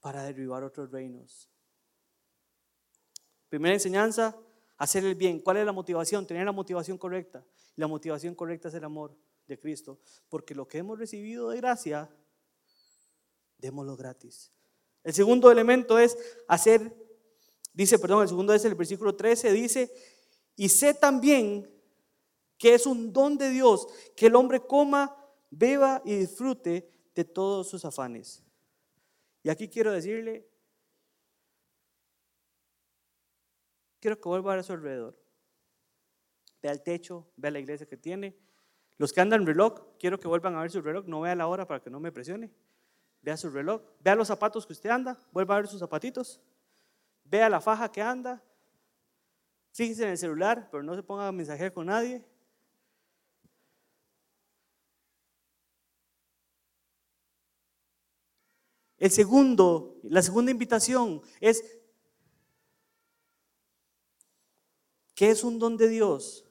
para 0.00 0.24
derribar 0.24 0.64
otros 0.64 0.90
reinos. 0.90 1.48
Primera 3.48 3.74
enseñanza, 3.74 4.36
hacer 4.78 5.04
el 5.04 5.14
bien. 5.14 5.40
¿Cuál 5.40 5.58
es 5.58 5.66
la 5.66 5.72
motivación? 5.72 6.26
Tener 6.26 6.46
la 6.46 6.52
motivación 6.52 6.96
correcta. 6.96 7.44
La 7.76 7.86
motivación 7.86 8.34
correcta 8.34 8.68
es 8.68 8.74
el 8.74 8.84
amor 8.84 9.16
de 9.46 9.58
Cristo, 9.58 9.98
porque 10.28 10.54
lo 10.54 10.66
que 10.68 10.78
hemos 10.78 10.98
recibido 10.98 11.50
de 11.50 11.56
gracia, 11.56 12.08
démoslo 13.58 13.96
gratis. 13.96 14.52
El 15.02 15.12
segundo 15.12 15.50
elemento 15.50 15.98
es 15.98 16.16
hacer, 16.46 16.94
dice, 17.72 17.98
perdón, 17.98 18.22
el 18.22 18.28
segundo 18.28 18.54
es 18.54 18.64
el 18.64 18.74
versículo 18.74 19.16
13, 19.16 19.52
dice, 19.52 19.92
y 20.56 20.68
sé 20.68 20.94
también 20.94 21.68
que 22.56 22.74
es 22.74 22.86
un 22.86 23.12
don 23.12 23.36
de 23.38 23.50
Dios 23.50 23.88
que 24.14 24.26
el 24.26 24.36
hombre 24.36 24.60
coma, 24.60 25.16
beba 25.50 26.00
y 26.04 26.14
disfrute 26.14 26.88
de 27.14 27.24
todos 27.24 27.68
sus 27.68 27.84
afanes. 27.84 28.42
Y 29.42 29.48
aquí 29.48 29.68
quiero 29.68 29.92
decirle, 29.92 30.46
quiero 34.00 34.20
que 34.20 34.28
vuelva 34.28 34.54
a 34.54 34.62
su 34.62 34.72
alrededor. 34.72 35.18
Vea 36.62 36.72
el 36.72 36.82
techo, 36.82 37.30
vea 37.36 37.50
la 37.50 37.58
iglesia 37.58 37.86
que 37.86 37.96
tiene. 37.96 38.36
Los 38.98 39.12
que 39.12 39.20
andan 39.20 39.46
reloj, 39.46 39.96
quiero 39.98 40.20
que 40.20 40.28
vuelvan 40.28 40.54
a 40.56 40.60
ver 40.60 40.70
su 40.70 40.82
reloj, 40.82 41.06
no 41.06 41.22
vea 41.22 41.34
la 41.34 41.46
hora 41.46 41.66
para 41.66 41.80
que 41.80 41.88
no 41.88 42.00
me 42.00 42.12
presione. 42.12 42.50
Vea 43.22 43.36
su 43.36 43.50
reloj, 43.50 43.82
vea 44.00 44.14
los 44.14 44.28
zapatos 44.28 44.66
que 44.66 44.74
usted 44.74 44.90
anda, 44.90 45.18
vuelva 45.32 45.54
a 45.54 45.58
ver 45.60 45.68
sus 45.68 45.80
zapatitos. 45.80 46.40
Vea 47.24 47.48
la 47.48 47.60
faja 47.60 47.90
que 47.90 48.02
anda. 48.02 48.42
Fíjese 49.72 50.02
en 50.04 50.10
el 50.10 50.18
celular, 50.18 50.68
pero 50.70 50.82
no 50.82 50.94
se 50.94 51.02
ponga 51.02 51.28
a 51.28 51.32
mensajear 51.32 51.72
con 51.72 51.86
nadie. 51.86 52.24
El 59.00 59.10
segundo, 59.10 59.98
la 60.02 60.20
segunda 60.20 60.50
invitación 60.50 61.22
es 61.40 61.64
que 65.14 65.30
es 65.30 65.42
un 65.42 65.58
don 65.58 65.78
de 65.78 65.88
Dios 65.88 66.46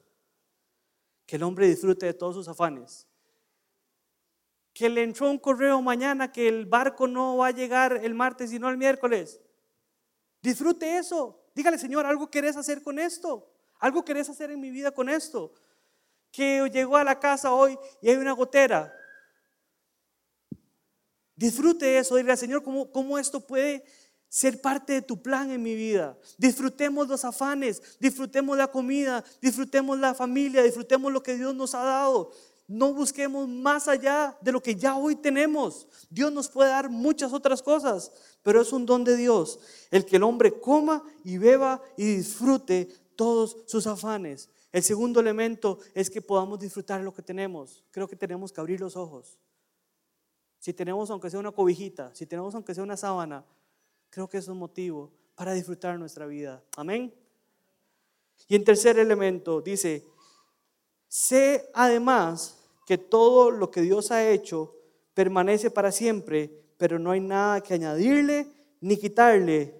que 1.27 1.35
el 1.35 1.43
hombre 1.43 1.67
disfrute 1.67 2.07
de 2.07 2.13
todos 2.15 2.33
sus 2.33 2.47
afanes. 2.47 3.07
Que 4.73 4.89
le 4.89 5.03
entró 5.03 5.29
un 5.29 5.37
correo 5.37 5.79
mañana 5.83 6.31
que 6.31 6.47
el 6.47 6.65
barco 6.65 7.07
no 7.07 7.37
va 7.37 7.47
a 7.47 7.51
llegar 7.51 7.99
el 8.03 8.15
martes 8.15 8.49
sino 8.49 8.67
el 8.67 8.77
miércoles. 8.77 9.39
Disfrute 10.41 10.97
eso. 10.97 11.39
Dígale, 11.53 11.77
Señor, 11.77 12.07
algo 12.07 12.31
querés 12.31 12.57
hacer 12.57 12.81
con 12.81 12.97
esto. 12.97 13.47
Algo 13.79 14.03
querés 14.03 14.27
hacer 14.27 14.49
en 14.49 14.59
mi 14.59 14.71
vida 14.71 14.89
con 14.91 15.07
esto. 15.07 15.53
Que 16.31 16.67
llegó 16.73 16.97
a 16.97 17.03
la 17.03 17.19
casa 17.19 17.53
hoy 17.53 17.77
y 18.01 18.09
hay 18.09 18.15
una 18.15 18.31
gotera. 18.31 18.91
Disfrute 21.39 21.97
eso, 21.97 22.17
dile 22.17 22.33
al 22.33 22.37
Señor 22.37 22.61
cómo, 22.63 22.91
cómo 22.91 23.17
esto 23.17 23.39
puede 23.39 23.85
ser 24.27 24.59
parte 24.59 24.91
de 24.91 25.01
tu 25.01 25.21
plan 25.21 25.49
en 25.51 25.63
mi 25.63 25.73
vida. 25.73 26.17
Disfrutemos 26.37 27.07
los 27.07 27.23
afanes, 27.23 27.81
disfrutemos 27.97 28.57
la 28.57 28.67
comida, 28.67 29.23
disfrutemos 29.41 29.97
la 29.97 30.13
familia, 30.13 30.61
disfrutemos 30.61 31.13
lo 31.13 31.23
que 31.23 31.37
Dios 31.37 31.55
nos 31.55 31.75
ha 31.75 31.83
dado. 31.85 32.33
No 32.67 32.93
busquemos 32.93 33.47
más 33.47 33.87
allá 33.87 34.37
de 34.41 34.51
lo 34.51 34.61
que 34.61 34.75
ya 34.75 34.97
hoy 34.97 35.15
tenemos. 35.15 35.87
Dios 36.09 36.29
nos 36.33 36.49
puede 36.49 36.71
dar 36.71 36.89
muchas 36.89 37.31
otras 37.31 37.61
cosas, 37.61 38.11
pero 38.43 38.61
es 38.61 38.73
un 38.73 38.85
don 38.85 39.05
de 39.05 39.15
Dios 39.15 39.61
el 39.91 40.03
que 40.03 40.17
el 40.17 40.23
hombre 40.23 40.59
coma 40.59 41.01
y 41.23 41.37
beba 41.37 41.81
y 41.95 42.17
disfrute 42.17 42.89
todos 43.15 43.55
sus 43.65 43.87
afanes. 43.87 44.49
El 44.73 44.83
segundo 44.83 45.21
elemento 45.21 45.79
es 45.93 46.09
que 46.09 46.21
podamos 46.21 46.59
disfrutar 46.59 46.99
lo 46.99 47.13
que 47.13 47.21
tenemos. 47.21 47.85
Creo 47.91 48.09
que 48.09 48.17
tenemos 48.17 48.51
que 48.51 48.59
abrir 48.59 48.81
los 48.81 48.97
ojos. 48.97 49.39
Si 50.59 50.73
tenemos 50.73 51.09
aunque 51.09 51.29
sea 51.29 51.39
una 51.39 51.51
cobijita, 51.51 52.13
si 52.13 52.25
tenemos 52.25 52.53
aunque 52.53 52.75
sea 52.75 52.83
una 52.83 52.97
sábana, 52.97 53.45
creo 54.09 54.27
que 54.27 54.37
es 54.37 54.47
un 54.47 54.57
motivo 54.57 55.11
para 55.35 55.53
disfrutar 55.53 55.97
nuestra 55.97 56.25
vida. 56.25 56.61
Amén. 56.75 57.13
Y 58.47 58.55
en 58.55 58.63
tercer 58.63 58.99
elemento 58.99 59.61
dice, 59.61 60.05
sé 61.07 61.69
además 61.73 62.57
que 62.85 62.97
todo 62.97 63.51
lo 63.51 63.71
que 63.71 63.81
Dios 63.81 64.11
ha 64.11 64.29
hecho 64.29 64.75
permanece 65.13 65.71
para 65.71 65.91
siempre, 65.91 66.51
pero 66.77 66.99
no 66.99 67.11
hay 67.11 67.19
nada 67.19 67.61
que 67.61 67.73
añadirle 67.73 68.47
ni 68.81 68.97
quitarle. 68.97 69.75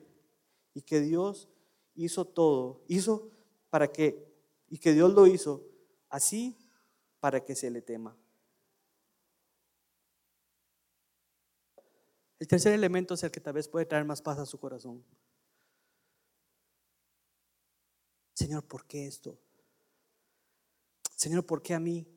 Y 0.74 0.82
que 0.84 1.02
Dios 1.02 1.50
hizo 1.96 2.26
todo, 2.26 2.84
hizo 2.88 3.30
para 3.70 3.92
que, 3.92 4.32
y 4.70 4.78
que 4.78 4.94
Dios 4.94 5.14
lo 5.14 5.28
hizo 5.28 5.66
así 6.10 6.56
para 7.20 7.44
que 7.44 7.56
se 7.56 7.70
le 7.70 7.82
tema. 7.82 8.16
El 12.40 12.48
tercer 12.48 12.74
elemento 12.74 13.14
es 13.14 13.24
el 13.24 13.32
que 13.32 13.42
tal 13.42 13.54
vez 13.54 13.68
puede 13.68 13.86
traer 13.86 14.06
más 14.06 14.22
paz 14.22 14.40
a 14.40 14.46
su 14.46 14.58
corazón. 14.58 15.04
Señor, 18.34 18.66
¿por 18.66 18.86
qué 18.86 19.06
esto? 19.06 19.38
Señor, 21.16 21.46
¿por 21.46 21.62
qué 21.62 21.74
a 21.74 21.80
mí? 21.80 22.08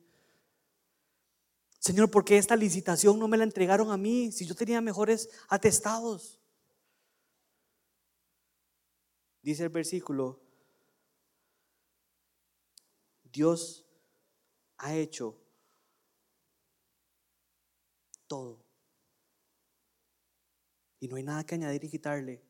Señor, 1.77 2.09
¿por 2.09 2.23
qué 2.23 2.37
esta 2.37 2.55
licitación 2.55 3.19
no 3.19 3.27
me 3.27 3.35
la 3.35 3.43
entregaron 3.43 3.91
a 3.91 3.97
mí 3.97 4.31
si 4.31 4.45
yo 4.45 4.55
tenía 4.55 4.79
mejores 4.79 5.29
atestados? 5.49 6.39
Dice 9.41 9.63
el 9.63 9.69
versículo, 9.69 10.39
Dios 13.25 13.85
ha 14.77 14.95
hecho 14.95 15.37
todo 18.27 18.62
y 21.03 21.07
no 21.09 21.17
hay 21.17 21.23
nada 21.23 21.43
que 21.43 21.55
añadir 21.55 21.83
y 21.83 21.89
quitarle. 21.89 22.41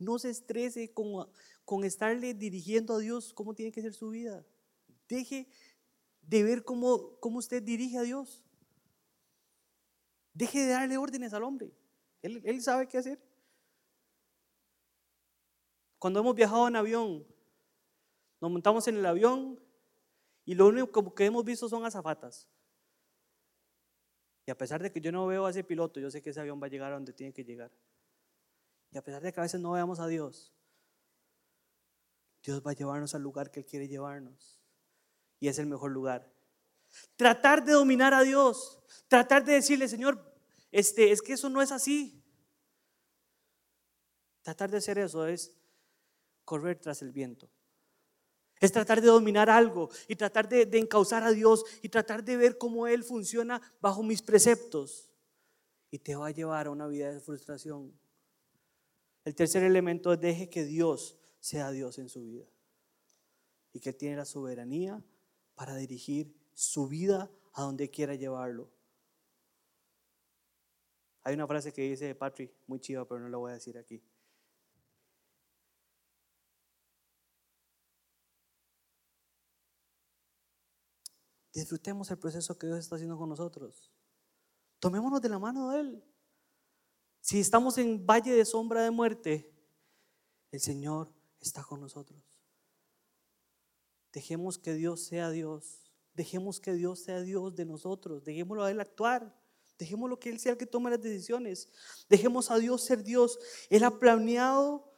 No 0.00 0.18
se 0.18 0.28
estrese 0.28 0.92
con, 0.92 1.30
con 1.64 1.84
estarle 1.84 2.34
dirigiendo 2.34 2.94
a 2.94 2.98
Dios 2.98 3.32
cómo 3.32 3.54
tiene 3.54 3.70
que 3.70 3.82
ser 3.82 3.94
su 3.94 4.10
vida. 4.10 4.44
Deje 5.08 5.48
de 6.22 6.42
ver 6.42 6.64
cómo, 6.64 7.20
cómo 7.20 7.38
usted 7.38 7.62
dirige 7.62 7.96
a 7.98 8.02
Dios. 8.02 8.42
Deje 10.32 10.62
de 10.62 10.72
darle 10.72 10.98
órdenes 10.98 11.32
al 11.34 11.44
hombre. 11.44 11.72
Él, 12.20 12.42
él 12.44 12.60
sabe 12.62 12.88
qué 12.88 12.98
hacer. 12.98 13.22
Cuando 16.00 16.18
hemos 16.18 16.34
viajado 16.34 16.66
en 16.66 16.74
avión, 16.74 17.24
nos 18.40 18.50
montamos 18.50 18.88
en 18.88 18.96
el 18.96 19.06
avión 19.06 19.60
y 20.44 20.56
lo 20.56 20.66
único 20.66 21.14
que 21.14 21.26
hemos 21.26 21.44
visto 21.44 21.68
son 21.68 21.84
azafatas. 21.84 22.48
Y 24.46 24.50
a 24.50 24.58
pesar 24.58 24.82
de 24.82 24.92
que 24.92 25.00
yo 25.00 25.10
no 25.10 25.26
veo 25.26 25.46
a 25.46 25.50
ese 25.50 25.64
piloto, 25.64 26.00
yo 26.00 26.10
sé 26.10 26.20
que 26.20 26.30
ese 26.30 26.40
avión 26.40 26.60
va 26.62 26.66
a 26.66 26.70
llegar 26.70 26.92
a 26.92 26.96
donde 26.96 27.12
tiene 27.12 27.32
que 27.32 27.44
llegar. 27.44 27.70
Y 28.90 28.98
a 28.98 29.02
pesar 29.02 29.22
de 29.22 29.32
que 29.32 29.40
a 29.40 29.42
veces 29.42 29.60
no 29.60 29.72
veamos 29.72 30.00
a 30.00 30.06
Dios, 30.06 30.52
Dios 32.42 32.62
va 32.64 32.72
a 32.72 32.74
llevarnos 32.74 33.14
al 33.14 33.22
lugar 33.22 33.50
que 33.50 33.60
Él 33.60 33.66
quiere 33.66 33.88
llevarnos. 33.88 34.60
Y 35.40 35.48
es 35.48 35.58
el 35.58 35.66
mejor 35.66 35.90
lugar. 35.90 36.30
Tratar 37.16 37.64
de 37.64 37.72
dominar 37.72 38.12
a 38.14 38.22
Dios, 38.22 38.78
tratar 39.08 39.44
de 39.44 39.54
decirle, 39.54 39.88
Señor, 39.88 40.32
este, 40.70 41.10
es 41.10 41.22
que 41.22 41.32
eso 41.32 41.48
no 41.48 41.62
es 41.62 41.72
así. 41.72 42.22
Tratar 44.42 44.70
de 44.70 44.76
hacer 44.76 44.98
eso 44.98 45.26
es 45.26 45.56
correr 46.44 46.78
tras 46.78 47.00
el 47.00 47.12
viento. 47.12 47.48
Es 48.64 48.72
tratar 48.72 49.02
de 49.02 49.08
dominar 49.08 49.50
algo 49.50 49.90
y 50.08 50.16
tratar 50.16 50.48
de, 50.48 50.64
de 50.64 50.78
encauzar 50.78 51.22
a 51.22 51.32
Dios 51.32 51.66
y 51.82 51.90
tratar 51.90 52.24
de 52.24 52.38
ver 52.38 52.56
cómo 52.56 52.86
Él 52.86 53.04
funciona 53.04 53.60
bajo 53.78 54.02
mis 54.02 54.22
preceptos. 54.22 55.10
Y 55.90 55.98
te 55.98 56.16
va 56.16 56.28
a 56.28 56.30
llevar 56.30 56.66
a 56.66 56.70
una 56.70 56.86
vida 56.86 57.12
de 57.12 57.20
frustración. 57.20 57.92
El 59.22 59.34
tercer 59.34 59.64
elemento 59.64 60.14
es 60.14 60.20
deje 60.20 60.48
que 60.48 60.64
Dios 60.64 61.18
sea 61.40 61.70
Dios 61.72 61.98
en 61.98 62.08
su 62.08 62.24
vida. 62.24 62.46
Y 63.74 63.80
que 63.80 63.92
tiene 63.92 64.16
la 64.16 64.24
soberanía 64.24 65.04
para 65.54 65.76
dirigir 65.76 66.34
su 66.54 66.88
vida 66.88 67.30
a 67.52 67.64
donde 67.64 67.90
quiera 67.90 68.14
llevarlo. 68.14 68.70
Hay 71.22 71.34
una 71.34 71.46
frase 71.46 71.70
que 71.70 71.82
dice 71.82 72.14
Patrick, 72.14 72.50
muy 72.66 72.80
chiva, 72.80 73.06
pero 73.06 73.20
no 73.20 73.28
la 73.28 73.36
voy 73.36 73.50
a 73.50 73.54
decir 73.56 73.76
aquí. 73.76 74.02
Disfrutemos 81.54 82.10
el 82.10 82.18
proceso 82.18 82.58
que 82.58 82.66
Dios 82.66 82.80
está 82.80 82.96
haciendo 82.96 83.16
con 83.16 83.28
nosotros. 83.28 83.92
Tomémonos 84.80 85.22
de 85.22 85.28
la 85.28 85.38
mano 85.38 85.70
de 85.70 85.80
Él. 85.80 86.04
Si 87.20 87.38
estamos 87.38 87.78
en 87.78 88.04
valle 88.04 88.32
de 88.32 88.44
sombra 88.44 88.82
de 88.82 88.90
muerte, 88.90 89.54
el 90.50 90.60
Señor 90.60 91.12
está 91.40 91.62
con 91.62 91.80
nosotros. 91.80 92.20
Dejemos 94.12 94.58
que 94.58 94.74
Dios 94.74 95.04
sea 95.04 95.30
Dios. 95.30 95.92
Dejemos 96.12 96.58
que 96.60 96.72
Dios 96.72 96.98
sea 96.98 97.20
Dios 97.22 97.54
de 97.54 97.64
nosotros. 97.64 98.24
Dejémoslo 98.24 98.64
a 98.64 98.70
Él 98.72 98.80
actuar. 98.80 99.32
Dejémoslo 99.78 100.18
que 100.18 100.30
Él 100.30 100.40
sea 100.40 100.52
el 100.52 100.58
que 100.58 100.66
tome 100.66 100.90
las 100.90 101.00
decisiones. 101.00 101.68
Dejemos 102.08 102.50
a 102.50 102.58
Dios 102.58 102.82
ser 102.82 103.04
Dios. 103.04 103.38
Él 103.70 103.84
ha 103.84 103.96
planeado 103.96 104.92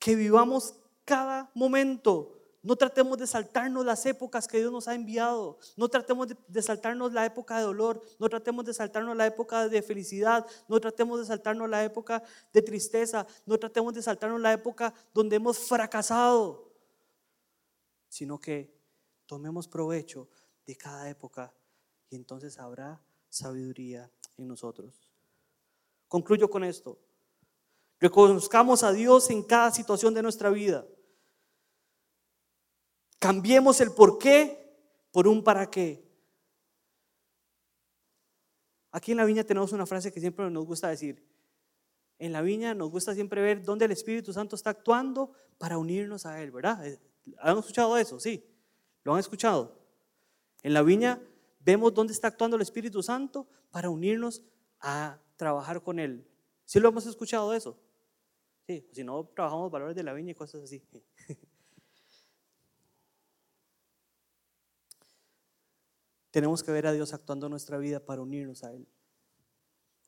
que 0.00 0.16
vivamos 0.16 0.74
cada 1.04 1.52
momento 1.54 2.43
no 2.64 2.76
tratemos 2.76 3.18
de 3.18 3.26
saltarnos 3.26 3.84
las 3.84 4.06
épocas 4.06 4.48
que 4.48 4.56
Dios 4.56 4.72
nos 4.72 4.88
ha 4.88 4.94
enviado. 4.94 5.58
No 5.76 5.86
tratemos 5.90 6.28
de, 6.48 6.62
saltarnos 6.62 7.12
la 7.12 7.26
época 7.26 7.58
de 7.58 7.64
dolor. 7.64 8.00
No 8.18 8.26
tratemos 8.30 8.64
de 8.64 8.72
saltarnos 8.72 9.14
la 9.14 9.26
época 9.26 9.68
de 9.68 9.82
felicidad. 9.82 10.46
No 10.66 10.80
tratemos 10.80 11.20
de 11.20 11.26
saltarnos 11.26 11.68
la 11.68 11.84
época 11.84 12.22
de 12.54 12.62
tristeza. 12.62 13.26
No 13.44 13.58
tratemos 13.58 13.92
de 13.92 14.00
saltarnos 14.00 14.40
la 14.40 14.54
época 14.54 14.94
donde 15.12 15.36
hemos 15.36 15.58
fracasado. 15.58 16.72
Sino 18.08 18.40
que 18.40 18.74
tomemos 19.26 19.68
provecho 19.68 20.30
de 20.64 20.74
cada 20.74 21.10
época 21.10 21.52
y 22.08 22.16
entonces 22.16 22.58
habrá 22.58 22.98
sabiduría 23.28 24.10
en 24.38 24.48
nosotros. 24.48 25.06
Concluyo 26.08 26.48
con 26.48 26.64
esto. 26.64 26.98
Reconozcamos 28.00 28.82
a 28.82 28.92
Dios 28.92 29.28
en 29.28 29.42
cada 29.42 29.70
situación 29.70 30.14
de 30.14 30.22
nuestra 30.22 30.48
vida. 30.48 30.86
Cambiemos 33.24 33.80
el 33.80 33.90
por 33.90 34.18
qué 34.18 34.76
por 35.10 35.26
un 35.26 35.42
para 35.42 35.70
qué. 35.70 36.06
Aquí 38.90 39.12
en 39.12 39.16
la 39.16 39.24
viña 39.24 39.44
tenemos 39.44 39.72
una 39.72 39.86
frase 39.86 40.12
que 40.12 40.20
siempre 40.20 40.50
nos 40.50 40.66
gusta 40.66 40.90
decir. 40.90 41.26
En 42.18 42.34
la 42.34 42.42
viña 42.42 42.74
nos 42.74 42.90
gusta 42.90 43.14
siempre 43.14 43.40
ver 43.40 43.62
dónde 43.62 43.86
el 43.86 43.92
Espíritu 43.92 44.34
Santo 44.34 44.56
está 44.56 44.68
actuando 44.68 45.32
para 45.56 45.78
unirnos 45.78 46.26
a 46.26 46.42
Él, 46.42 46.50
¿verdad? 46.50 46.86
Eh, 46.86 47.00
¿Han 47.38 47.56
escuchado 47.56 47.96
eso? 47.96 48.20
Sí. 48.20 48.44
¿Lo 49.04 49.14
han 49.14 49.20
escuchado? 49.20 49.74
En 50.62 50.74
la 50.74 50.82
viña 50.82 51.18
vemos 51.60 51.94
dónde 51.94 52.12
está 52.12 52.28
actuando 52.28 52.56
el 52.56 52.62
Espíritu 52.62 53.02
Santo 53.02 53.48
para 53.70 53.88
unirnos 53.88 54.42
a 54.80 55.18
trabajar 55.36 55.82
con 55.82 55.98
Él. 55.98 56.28
¿Sí 56.66 56.78
lo 56.78 56.90
hemos 56.90 57.06
escuchado 57.06 57.54
eso? 57.54 57.80
Sí, 58.66 58.86
si 58.92 59.02
no, 59.02 59.24
trabajamos 59.34 59.70
valores 59.70 59.96
de 59.96 60.02
la 60.02 60.12
viña 60.12 60.32
y 60.32 60.34
cosas 60.34 60.64
así. 60.64 60.82
Tenemos 66.34 66.64
que 66.64 66.72
ver 66.72 66.84
a 66.88 66.92
Dios 66.92 67.14
actuando 67.14 67.46
en 67.46 67.50
nuestra 67.50 67.78
vida 67.78 68.00
para 68.00 68.20
unirnos 68.20 68.64
a 68.64 68.72
Él. 68.72 68.88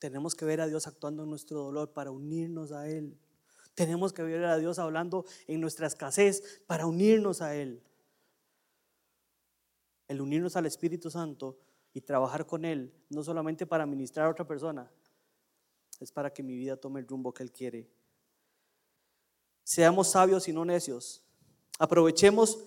Tenemos 0.01 0.35
que 0.35 0.45
ver 0.45 0.61
a 0.61 0.67
Dios 0.67 0.89
actuando 0.89 1.23
en 1.23 1.31
nuestro 1.31 1.63
dolor 1.63 1.93
para 1.93 2.11
unirnos 2.11 2.73
a 2.73 2.89
Él. 2.89 3.17
Tenemos 3.77 4.13
que 4.13 4.25
ver 4.25 4.45
a 4.45 4.59
Dios 4.59 4.81
hablando 4.81 5.25
en 5.47 5.61
nuestra 5.61 5.87
escasez 5.87 6.65
para 6.67 6.87
unirnos 6.87 7.43
a 7.43 7.55
Él. 7.55 7.81
El 10.09 10.21
unirnos 10.21 10.57
al 10.57 10.67
Espíritu 10.67 11.13
Santo 11.13 11.61
y 11.95 12.01
trabajar 12.01 12.45
con 12.45 12.65
Él, 12.65 12.93
no 13.09 13.23
solamente 13.23 13.65
para 13.65 13.87
ministrar 13.87 14.27
a 14.27 14.31
otra 14.31 14.49
persona, 14.49 14.91
es 16.01 16.11
para 16.11 16.33
que 16.33 16.43
mi 16.43 16.57
vida 16.57 16.77
tome 16.77 16.99
el 16.99 17.07
rumbo 17.07 17.33
que 17.33 17.45
Él 17.45 17.53
quiere. 17.53 17.89
Seamos 19.63 20.09
sabios 20.09 20.49
y 20.49 20.53
no 20.53 20.65
necios. 20.65 21.23
Aprovechemos 21.79 22.59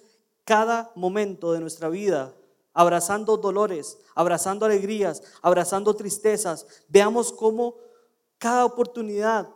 cada 0.46 0.94
momento 0.96 1.52
de 1.52 1.60
nuestra 1.60 1.90
vida 1.90 2.34
abrazando 2.74 3.38
dolores, 3.38 3.98
abrazando 4.16 4.66
alegrías, 4.66 5.22
abrazando 5.42 5.96
tristezas. 5.96 6.66
Veamos 6.88 7.32
cómo 7.32 7.76
cada 8.38 8.66
oportunidad, 8.66 9.50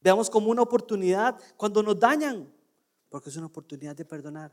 veamos 0.00 0.30
como 0.30 0.50
una 0.50 0.62
oportunidad 0.62 1.38
cuando 1.56 1.82
nos 1.82 1.98
dañan, 1.98 2.52
porque 3.08 3.30
es 3.30 3.36
una 3.36 3.46
oportunidad 3.46 3.96
de 3.96 4.04
perdonar. 4.04 4.52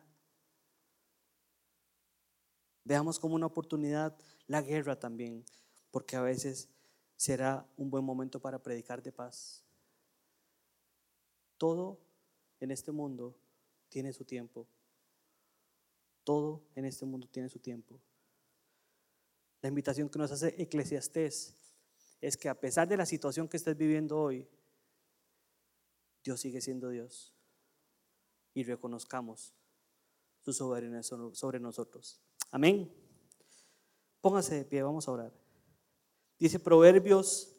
Veamos 2.83 3.19
como 3.19 3.35
una 3.35 3.45
oportunidad 3.45 4.15
la 4.47 4.61
guerra 4.61 4.99
también, 4.99 5.45
porque 5.91 6.15
a 6.15 6.21
veces 6.21 6.69
será 7.15 7.65
un 7.77 7.89
buen 7.89 8.03
momento 8.03 8.39
para 8.39 8.59
predicar 8.61 9.01
de 9.01 9.11
paz. 9.11 9.63
Todo 11.57 11.97
en 12.59 12.71
este 12.71 12.91
mundo 12.91 13.35
tiene 13.89 14.11
su 14.11 14.25
tiempo. 14.25 14.67
Todo 16.23 16.63
en 16.75 16.85
este 16.85 17.05
mundo 17.05 17.27
tiene 17.27 17.49
su 17.49 17.59
tiempo. 17.59 17.99
La 19.61 19.69
invitación 19.69 20.09
que 20.09 20.19
nos 20.19 20.31
hace 20.31 20.61
Eclesiastés 20.61 21.55
es 22.21 22.37
que 22.37 22.49
a 22.49 22.59
pesar 22.59 22.87
de 22.87 22.97
la 22.97 23.05
situación 23.05 23.47
que 23.47 23.57
estés 23.57 23.77
viviendo 23.77 24.19
hoy, 24.19 24.47
Dios 26.23 26.39
sigue 26.39 26.61
siendo 26.61 26.89
Dios 26.89 27.33
y 28.53 28.63
reconozcamos 28.63 29.53
su 30.39 30.53
soberanía 30.53 31.03
sobre 31.03 31.59
nosotros. 31.59 32.21
Amén. 32.51 32.93
Póngase 34.21 34.55
de 34.55 34.65
pie, 34.65 34.83
vamos 34.83 35.07
a 35.07 35.11
orar. 35.11 35.33
Dice 36.39 36.59
Proverbios 36.59 37.55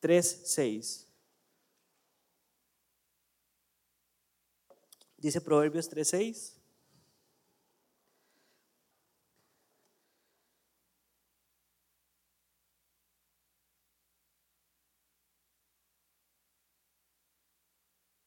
3, 0.00 0.42
6. 0.44 1.08
Dice 5.16 5.40
Proverbios 5.40 5.88
3, 5.88 6.08
6. 6.08 6.63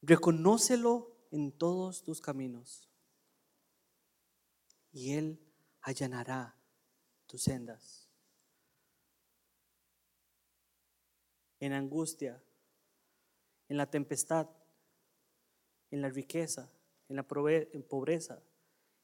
Reconócelo 0.08 1.14
en 1.30 1.52
todos 1.52 2.02
tus 2.02 2.22
caminos 2.22 2.88
y 4.90 5.12
Él 5.12 5.38
allanará 5.82 6.56
tus 7.26 7.42
sendas. 7.42 8.08
En 11.60 11.74
angustia, 11.74 12.42
en 13.68 13.76
la 13.76 13.90
tempestad, 13.90 14.48
en 15.90 16.00
la 16.00 16.08
riqueza, 16.08 16.70
en 17.10 17.16
la 17.16 17.28
pobreza, 17.28 18.42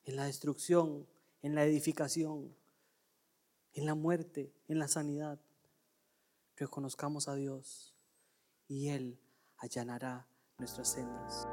en 0.04 0.16
la 0.16 0.24
destrucción, 0.24 1.06
en 1.42 1.54
la 1.54 1.66
edificación, 1.66 2.56
en 3.74 3.84
la 3.84 3.94
muerte, 3.94 4.54
en 4.68 4.78
la 4.78 4.88
sanidad. 4.88 5.38
Reconozcamos 6.56 7.28
a 7.28 7.34
Dios 7.34 7.94
y 8.68 8.88
Él 8.88 9.18
allanará 9.58 10.26
nuestras 10.58 10.88
sendas. 10.88 11.48